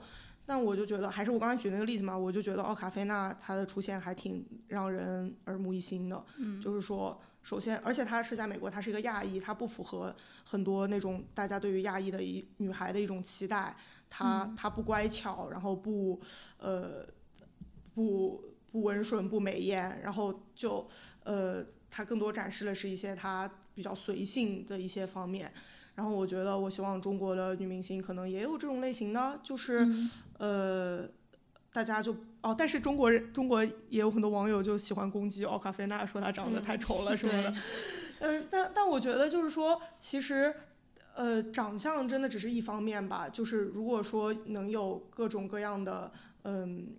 [0.51, 6.25] 但我就觉得，还是我刚才举那个例子嘛，我就觉得奥卡菲娜她的出现还挺让人耳目一新的。
[6.39, 13.73] 嗯，就是说，首先，而且她是在美国，她是一个亚裔，她不符合很多那种大家对于亚裔的一女孩的一种期待。
[14.09, 16.19] 她她不乖巧，然后不
[16.57, 17.05] 呃
[17.95, 18.43] 不
[18.73, 20.85] 不温顺、不美艳，然后就
[21.23, 25.49] 呃她更多展示的是一些她比较随性的一些方面。
[26.01, 29.87] 然后我觉得，我希望中国的女明星可能也有这种类型的，就是、
[30.39, 31.07] 呃，
[31.71, 37.53] 大家就哦，但是中国人中国也有很多网友就喜欢攻击奥卡菲娜，说她长得太丑了什么的。
[38.21, 40.51] 嗯，但但我觉得就是说，其实，
[41.13, 43.29] 呃，长相真的只是一方面吧。
[43.29, 46.11] 就是如果说能有各种各样的，
[46.45, 46.95] 嗯，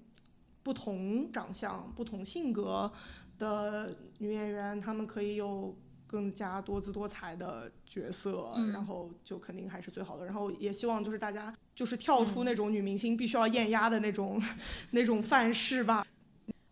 [0.63, 2.93] 不同长相、不同性格
[3.37, 5.77] 的女演员，她们可以有
[6.13, 10.27] 更加多姿多彩的角色，嗯然后就肯定还是最好的。
[10.27, 14.39] 然后也希望就是大家就是跳出那种女明星必须要艳压的那种、
[14.93, 16.07] 那种范式吧。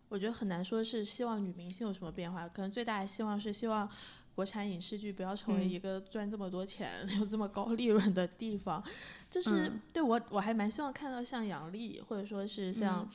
[0.09, 3.89] 我觉得很难说是希望女明星有什么变化，可能最大的希望是希望
[4.35, 8.83] 国产影视剧不要成为嗯一个赚这么多钱、 有这么高利润的地方。
[9.27, 13.09] 就是、嗯对我我还蛮希望看到像杨笠，或者说是像、嗯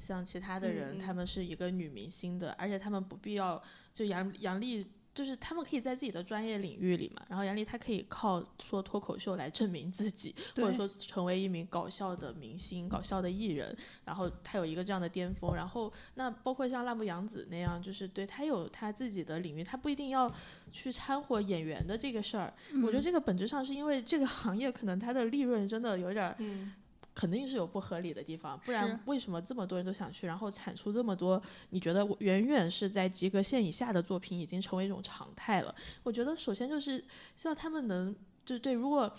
[0.00, 3.62] 像其他的人，他们是一个女明星的，而且他们不必要
[3.92, 4.86] 就杨杨笠。
[5.14, 15.54] 就是他们可以在自己的专业领域里嘛，然后杨笠他可以靠说脱口秀来证明自己，或者说成为一名搞笑的明星、搞笑的艺人，然后他有一个这样的巅峰。
[15.54, 20.32] 然后那包括像辣目洋子那样，就是对他有他自己的领域，他不一定要
[20.70, 22.52] 去掺和演员的这个事儿。
[22.82, 26.72] 我觉得嗯这个本质上是因为这个行业可能它的利润真的有点儿嗯
[27.14, 31.40] 肯定是有不合理的地方，不然为什么这么多人都想去，然后产出这么多
[31.70, 35.74] 你觉得远远是在及格线以下的作品，已经成为一种常态了？
[36.02, 37.04] 我觉得首先就是
[37.36, 39.14] 希望他们能，就对，如果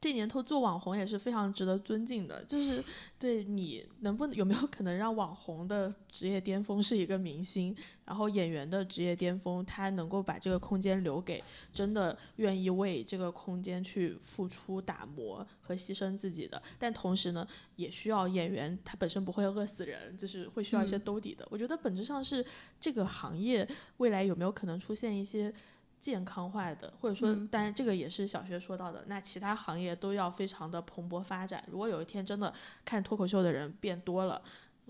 [0.00, 2.82] 这年头做网红也是非常值得尊敬的，就是
[3.18, 7.76] 对你能不能有没有可能让网红的职业巅峰是一个明星，
[8.06, 11.44] 然后演员的职业巅峰他能够把这个空间留给
[11.74, 17.46] 真的愿意为这个空间去付出、打磨和牺牲自己的，但同时呢，
[17.76, 21.46] 也需要演员他本身不会饿死人，就是会需要一些嗯兜底的。
[21.50, 22.42] 我觉得本质上是
[22.80, 25.52] 这个行业未来有没有可能出现一些。
[26.00, 29.04] 健康化的，或者说，嗯当然这个也是小学说到的。
[29.06, 31.62] 那其他行业都要非常的蓬勃发展。
[31.70, 32.52] 如果有一天真的
[32.84, 34.42] 看脱口秀的人变多了，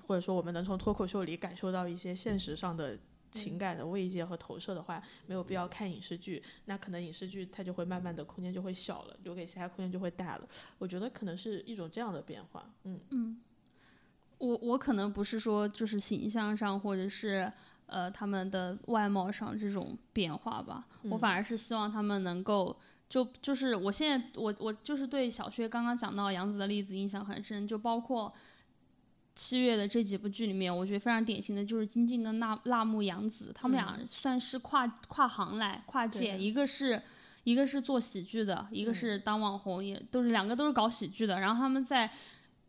[0.07, 2.97] 或者说我们能从脱口秀里感受到一些现实上的
[3.33, 6.43] 情感的慰藉和投射的话，没有必要看影视剧。
[6.67, 10.49] 那可能影视剧它就会慢慢的空间就会小了，留给其他空间就会大了。
[10.79, 12.69] 我觉得可能是一种这样的变化。
[12.85, 13.41] 嗯嗯
[14.39, 17.53] 我我可能不是说就是形象上或者是
[17.91, 22.77] 呃他们的外貌上这种变化吧，我嗯反而是希望他们能够
[23.09, 28.33] 就就是我现在我我就是对小薛刚刚讲到杨紫的例子印象很深，就包括。
[29.37, 37.01] 七月的这几部剧里面，我觉得非常典型的就是金靖跟辣辣目洋子，他们俩算是跨跨行来跨界，一个是
[37.45, 41.41] 一个是做喜剧的，一个嗯是当网红，也都是两个都是搞喜剧的。
[41.41, 42.11] 然后他们在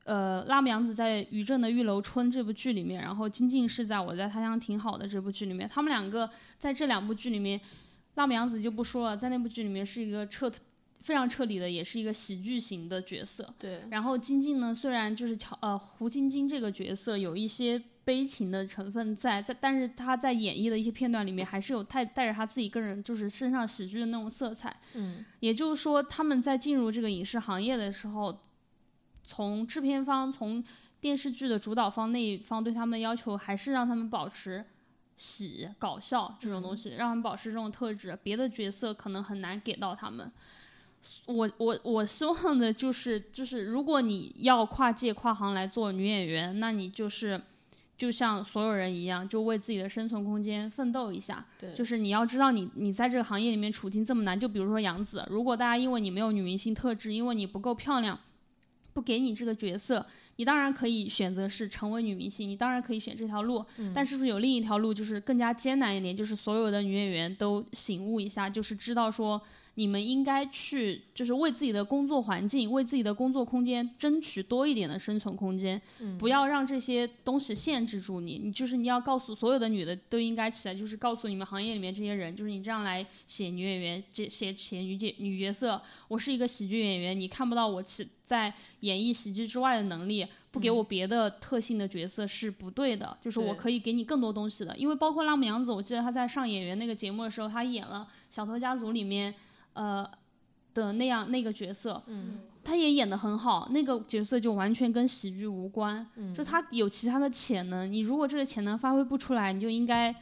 [0.06, 7.60] 呃辣目洋子在于正的玉楼春这部剧里面，然后金靖是在我在他乡挺好的这部剧里面，他们两个在这两部剧里面，
[8.16, 10.52] 辣目洋子就不说了，在那部剧里面是一个彻
[11.02, 13.54] 非常彻底的，也是一个喜剧型的角色。
[13.58, 24.76] 对，然后金靖呢，虽然就是乔呃胡晶晶这个角色有一些悲情的成分在，在但是她在演绎的一些片段里面，还是有带带着她自己个人就是身上喜剧的那种色彩。
[24.94, 28.40] 嗯也就是说，他们在进入这个影视行业的时候，
[29.24, 30.64] 从制片方、从
[31.00, 34.64] 电视剧的主导方那一方对他们的要求，还是让他们保持
[35.18, 38.18] 喜、搞笑这种东西，让他们保持这种特质。
[38.24, 40.32] 别的角色可能很难给到他们。
[41.26, 47.42] 我我我希望的就是就是，如果你要跨界跨行来做女演员，那你就是
[47.98, 51.44] 就像所有人一样，就为自己的生存空间奋斗一下。
[51.60, 58.20] 对，就是你要知道你你在这个行业里面处境这么难，就比如说杨紫，如果大家因为你没有女明星特质，因为你不够漂亮，
[58.94, 69.42] 不给你这个角色，你当然可以选择是成为女明星，你当然可以选这条路，但是不是有另一条路就是更加艰难一点，就是所有的女演员都醒悟一下，就是知道说
[69.82, 75.82] 你们应该去就是为自己的工作环境、为自己的工作空间争取多一点的生存空间，
[76.20, 78.38] 不要让这些东西限制住你。
[78.38, 93.18] 你就是你要告诉所有的女的都应该起来，就是告诉你们行业里面这些人，就是你这样来写女演员、写写写女角女角色，我是一个喜剧演员，你看不到我其在演绎喜剧之外的能力，不给我别的特性的角色是不对的。
[93.20, 99.34] 就是我可以给你更多东西的，因为包括拉姆洋子，我记得她在上演员那个节目的时候，她演了《小偷家族》里面
[99.74, 100.10] 呃
[100.74, 110.16] 的那样那个角色，嗯他也演得很好，那个角色就完全跟喜剧无关，嗯就他有其他的潜能，你如果这个潜能发挥不出来，你就应该。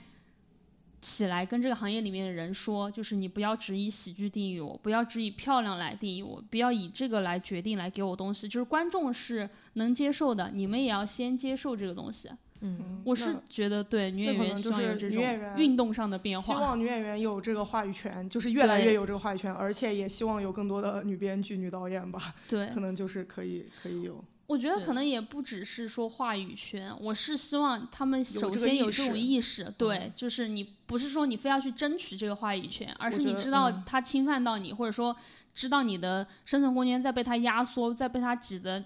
[1.02, 8.50] 起来跟这个行业里面的人说，就是你不要只以喜剧定义我，不要只以漂亮来定义我，不要以这个来决定来给我东西。
[8.50, 12.30] 就是观众是能接受的，你们也要先接受这个东西。
[12.62, 16.60] 嗯我是觉得对女演员就是女演员运动上的变化希。
[16.60, 24.24] 望女演员有这个话语权，就是越来越有这个话语权，而且也希望有更多的女编剧、女导演吧，对 可，能就是可以可以有。
[24.48, 35.16] 我觉得可能也不只是说话语权，我是希望他们首先有这种识意识，对，嗯就是你不是说你非要去争取这个话语权，而是你知道嗯他侵犯到你，或者说
[35.54, 38.84] 知道你的生存空间在被他压缩，在被他挤的。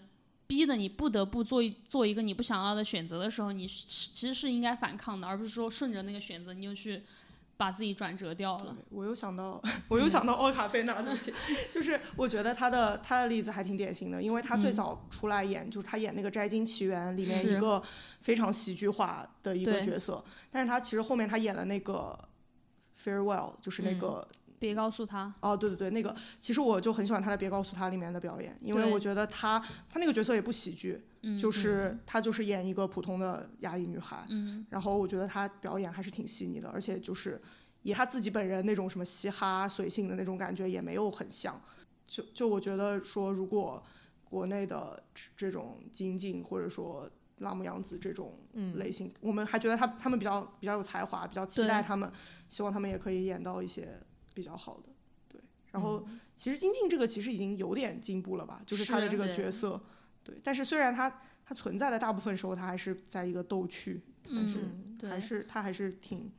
[0.54, 7.02] 逼的你不得不做一做一个你不想要的选择的时候，你其实是应该反抗的，而不是说顺着那个选择你就去
[7.58, 8.76] 把自己转折掉了。
[8.92, 11.34] 我又想到，我又想到奥卡菲娜，对不起，
[11.72, 14.76] 就是我觉得他的他的例子还挺典型的，因为他最嗯。
[14.76, 17.82] 早出来演，就是他演那个《摘金奇缘》里面一个
[18.22, 22.18] 非常喜剧化的一个角色，但是他其实后面他演了那个
[23.10, 24.00] 《Farewell》，就是那嗯。
[24.00, 24.28] 个、
[24.64, 29.60] 别告诉他，哦，对对对，那个其实我就很喜欢他的《别告诉他》里面的表演，因为我觉得他
[29.90, 37.42] 他那个角色也不喜剧，嗯，就是他就是演一个普通的亚裔女孩，嗯，然后我觉得他表演还是挺细腻的，而且就是
[37.82, 41.62] 以他自己本人那种什么嘻哈随性的那种感觉也没有很像。
[42.08, 43.84] 就就我觉得说，如果
[44.24, 47.10] 国内的这这种金靖或者说
[47.40, 48.78] 辣目洋子这种嗯。
[48.78, 52.10] 类型，我们还觉得他他们比较比较有才华，比较期待他们，
[52.50, 54.00] 希望他们也可以演到一些
[54.34, 54.90] 比较好的。
[55.30, 55.40] 对，
[55.72, 59.82] 然后嗯其实金靖这个其实已经有点进步了吧，就是他的这个角色，
[60.24, 64.66] 对，但是虽然他他存在的大部分时候，他还是在一个逗趣，但是
[65.08, 66.32] 还是他还是挺，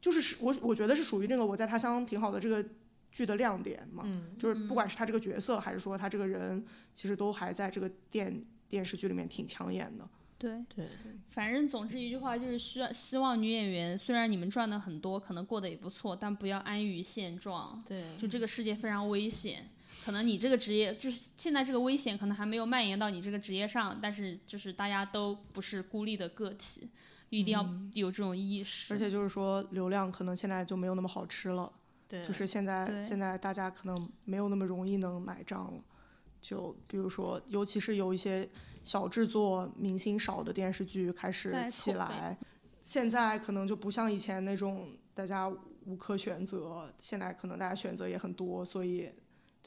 [0.00, 2.64] 就是是我我觉得是属于那个我在他乡挺好的这个
[3.12, 10.08] 剧的亮点嘛，嗯就是不管是他这个角色还是说他这个人，其实都还在这个电电视剧里面挺抢眼的。
[10.38, 10.58] 对。
[10.74, 10.86] 对，
[11.30, 17.82] 反正总之一句话就是需要希望女演员，虽然你们赚的很多，可能过得也不错，但不要安于现状。
[17.86, 19.70] 对，就这个世界非常危险，
[20.04, 26.88] 可能你这个职业，就是现在这个危险可能还没有蔓延到你这个职业上，但是就是大家都不是孤立的个体，
[27.30, 28.92] 一定要有这种意识。
[28.92, 31.72] 而且就是说流量可能现在就没有那么好吃了，
[32.08, 35.82] 对，就是现在现在大家可能没有那么容易能买账了。
[36.40, 38.46] 就比如说，尤其是有一些
[38.84, 42.38] 小制作、明星少的电视剧开始起来，
[42.84, 45.50] 现在可能就不像以前那种大家
[45.86, 49.10] 无可选择，现在可能大家选择也很多，所以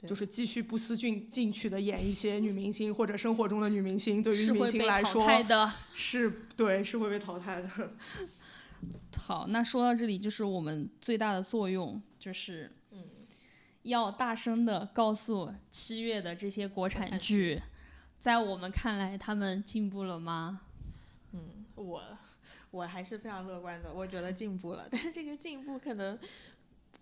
[0.06, 5.72] 就是继续不思进进取的演一些女明星或者生活中的女明星，对于女明星来说汰的。
[5.94, 7.70] 是对是会被淘汰的。
[9.18, 12.72] 好，那说到这里，就是我们最大的作用就是，
[13.82, 17.60] 要大声的告诉七月的这些国产产剧，
[18.28, 20.60] 在我们看来，他们进步了吗？
[21.32, 22.04] 嗯，我
[22.72, 26.20] 我还是非常乐观的，我觉得进步了，但是这个进步可能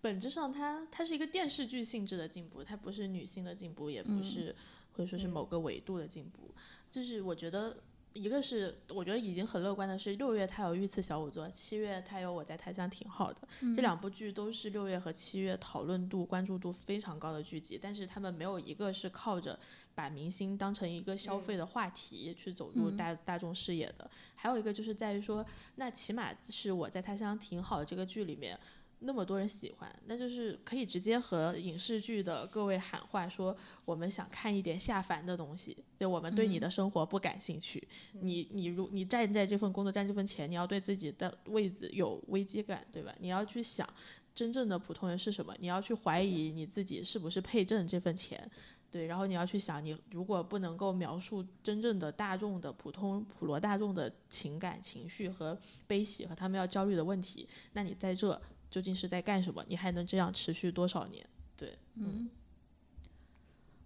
[0.01, 4.55] 本质上它它是一个电视剧性质的进步，它不是女性的进步，也不嗯是、
[4.91, 6.53] 或者说是嗯某个维度的进步，
[6.91, 7.76] 就是我觉得。
[8.16, 13.45] 一个是我觉得已经很乐观的是，六月他有御赐小仵作，七月他有我在他乡挺好的，
[13.76, 19.59] 这两部剧都是六月和七月讨论度、关注度非常高的剧集，但是他们没有一个是靠着
[19.93, 24.09] 把明星当成一个消费的话题去走入嗯大、大众视野的。
[24.34, 25.45] 还有一个就是在于说，
[25.76, 28.57] 那起码是我在他乡挺好的这个剧里面。
[28.99, 37.85] 那么多人喜欢，那就是可以直接和影视剧的各位喊话说，我们想看一点下凡的东西，对我们对你的生活不感兴趣。
[38.13, 43.13] 你你如你站在这份工作站这份钱，你要对自己的位置有危机感，对吧？
[43.19, 43.87] 你要去想
[44.33, 48.49] 真正的普通人是什么，你要去怀疑你自己是不是配挣这份钱。
[48.91, 59.63] 对，然后你要去想，你如果不能够描述真正的大众的普通普罗大众的情感情绪和悲喜和他们要焦虑的问题，那你在这究竟是在干什么？
[59.68, 61.26] 你还能这样持续多少年？
[61.55, 62.30] 对，嗯，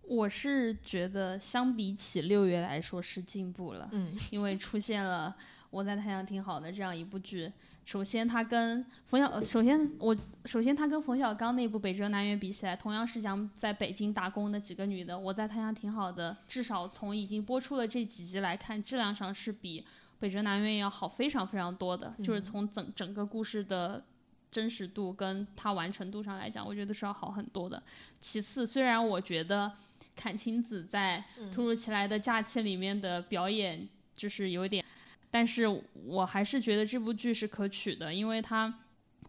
[0.01, 5.35] 我是觉得相比起六月来说是进步了，嗯，因为出现了
[5.69, 7.51] 我在太阳挺好的这样一部剧。
[7.85, 10.15] 首先，它跟冯小，呃首先我
[10.45, 19.81] 首先它跟冯小刚那部《北辙南辕》比起来，同样是讲在北京打工的几个女的，我在太阳挺好的，至少从已经播出了这几集来看，质量上是比
[20.19, 24.03] 《北辙南辕》要好非常非常多的，就是从整整个故事的。
[24.51, 27.81] 真实度跟它完成度上来讲，我觉得是要好很多的。
[28.19, 29.71] 其次，虽然我觉得
[30.17, 34.83] 阚清子在《突如其来的假期》里面的表演就是有点，
[35.29, 38.73] 但是我还是觉得这部剧是可取的，因为它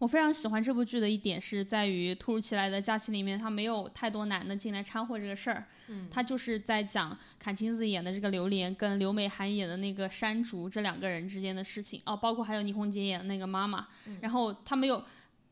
[0.01, 13.87] 我非常喜欢这部剧的一点是在于《突如其来的假期》里面，他没有太多男的进来掺和这个事儿，嗯，他就是在讲阚清子演的这个榴莲跟刘美含演的那个山竹这两个人之间的事情，哦，包括还有倪虹洁演的那个妈妈，
[14.21, 15.03] 然后她没有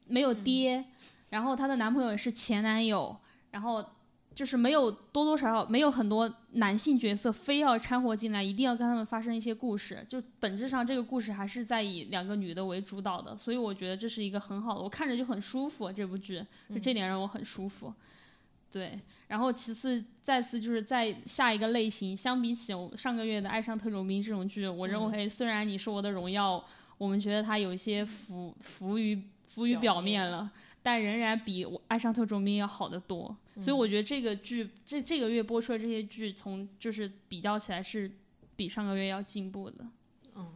[0.07, 0.83] 没有爹，
[1.29, 3.15] 然后她的男朋友也是前男友，
[3.51, 3.87] 然后
[4.39, 10.01] 就是没有多多少少没有很多男性角色非要掺和进来，一定要跟他们发生一些故事。
[10.07, 15.91] 就本质上这个故事还是在以两个女的为主导的，所以我觉得这是一个很好的，我看着就很舒服。
[15.91, 17.93] 这部剧就这点让我很舒服。
[18.71, 26.63] 对，然后其次再次就是在下一个类型，相比起我上个月的《爱上特种兵》这种剧，我认为虽然你是我的荣耀，
[26.97, 30.49] 我们觉得它有一些浮浮于浮于表面了。
[30.89, 38.11] 但仍然比我爱上特种兵要好得多，所以我觉得这个剧这这个月播出的这些剧，从就是比较起来是
[38.55, 39.85] 比上个月要进步的。
[40.33, 40.47] 嗯。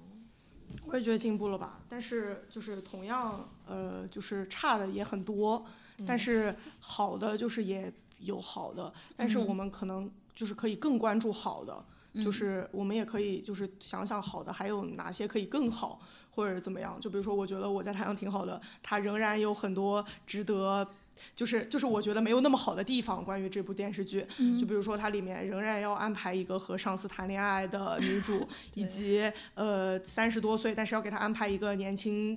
[0.85, 5.63] 我也觉得进步了吧，但是就是同样，呃，就是差的也很多，
[6.07, 11.85] 但是好的就是也有好的，但是我们可能就是可以更关注好的，
[12.23, 16.01] 就是我们也可以就是想想好的还有哪些可以更好，
[16.35, 16.99] 或者怎么样。
[16.99, 20.87] 就比如说，我觉得我在台上挺好的，他仍然有很多值得。
[21.35, 24.25] 就是就是我觉得没有那么好的地方，关于这部电视剧，
[24.59, 32.35] 就比如说它里面仍然要安排一个和上司谈恋爱的女主， 以及呃三十多岁，但是要给她安排一个年轻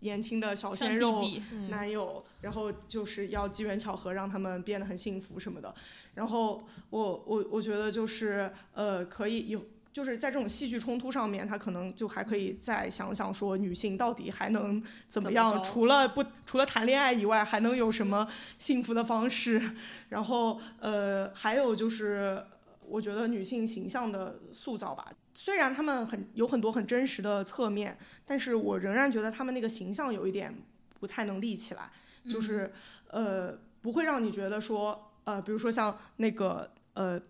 [0.00, 1.24] 年轻的小鲜肉
[1.70, 5.74] 男友，然后就是要机缘巧合让他们变得很幸福什么的。
[6.12, 9.64] 然后我我我觉得就是呃可以有。
[9.92, 15.62] 就是在这种戏剧冲突上面，他可能就还可以再想想说，女性到底还能怎么样？
[15.62, 18.26] 除了不除了谈恋爱以外，还能有什么
[18.58, 19.60] 幸福的方式？
[20.08, 22.42] 然后呃，还有就是，
[22.86, 30.54] 我觉得女性形象的塑造吧，虽然他们很有很多很真实的侧面，但是我仍然觉得他们那个形象有一点
[31.00, 31.90] 不太能立起来，
[32.24, 32.72] 就是
[33.08, 37.20] 呃，不会让你觉得说呃，比如说像那个呃，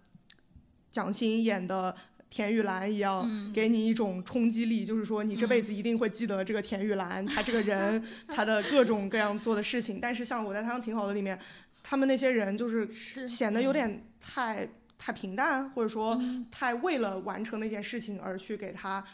[0.93, 1.93] 蒋欣演的。
[2.33, 10.01] 田玉兰一样，给你一种冲击力，就是说你这辈子一定会记得这个田雨岚，他这个人， 她的各种各样做的事情。
[10.01, 11.39] 但是像我在台上挺好的里面，
[11.83, 12.91] 他们那些人就是
[13.29, 16.19] 显得有点太太平淡，或者说
[16.51, 19.05] 太为了完成那件事情而去给他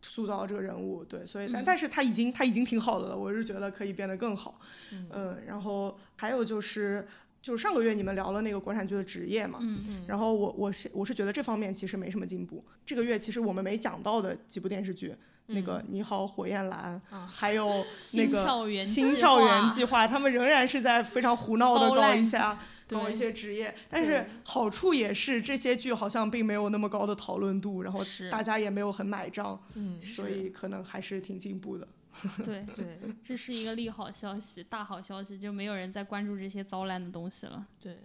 [0.00, 1.04] 塑造这个人物。
[1.04, 4.58] 对，所以但但是他已经他已经挺好的了，我是觉得可以变得更好。
[4.90, 7.06] 嗯，然后还有就是。
[7.48, 12.62] 就是上个月你们聊了那个国产剧的职业嘛，嗯嗯，然后我我是我是觉得这方面其实没什么进步。
[12.84, 15.14] 这个月其实我们没讲到的几部电视剧，
[15.46, 17.66] 那个《你好火焰蓝》，还有
[18.12, 18.44] 那个
[18.86, 28.00] 《新跳源计划》，他们仍然是在非常胡闹的搞一下搞一些职业，但是好处也是这些剧好像并没有那么高的讨论度，然后
[28.30, 31.88] 大家也没有很买账，嗯，所以可能还是挺进步的。
[32.44, 37.66] 对对，这是一个利好消息，大好消息，就没有人再关注这些糟烂的东西了。
[37.80, 37.98] 对，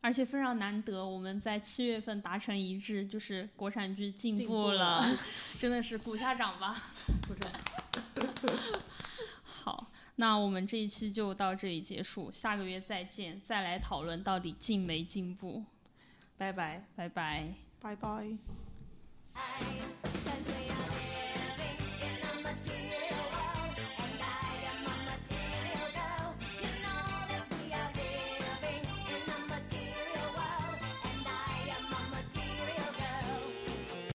[0.00, 5.04] 而且非常难得，我们在七月份达成一致，就是国产剧进步了，
[5.58, 6.92] 真的是鼓下掌吧。
[7.26, 7.50] 鼓掌。
[9.44, 15.64] 好，那我们这一期就到这里结束，下个月再见，再来讨论到底进没进步。
[16.36, 18.36] 拜拜，拜拜，拜拜。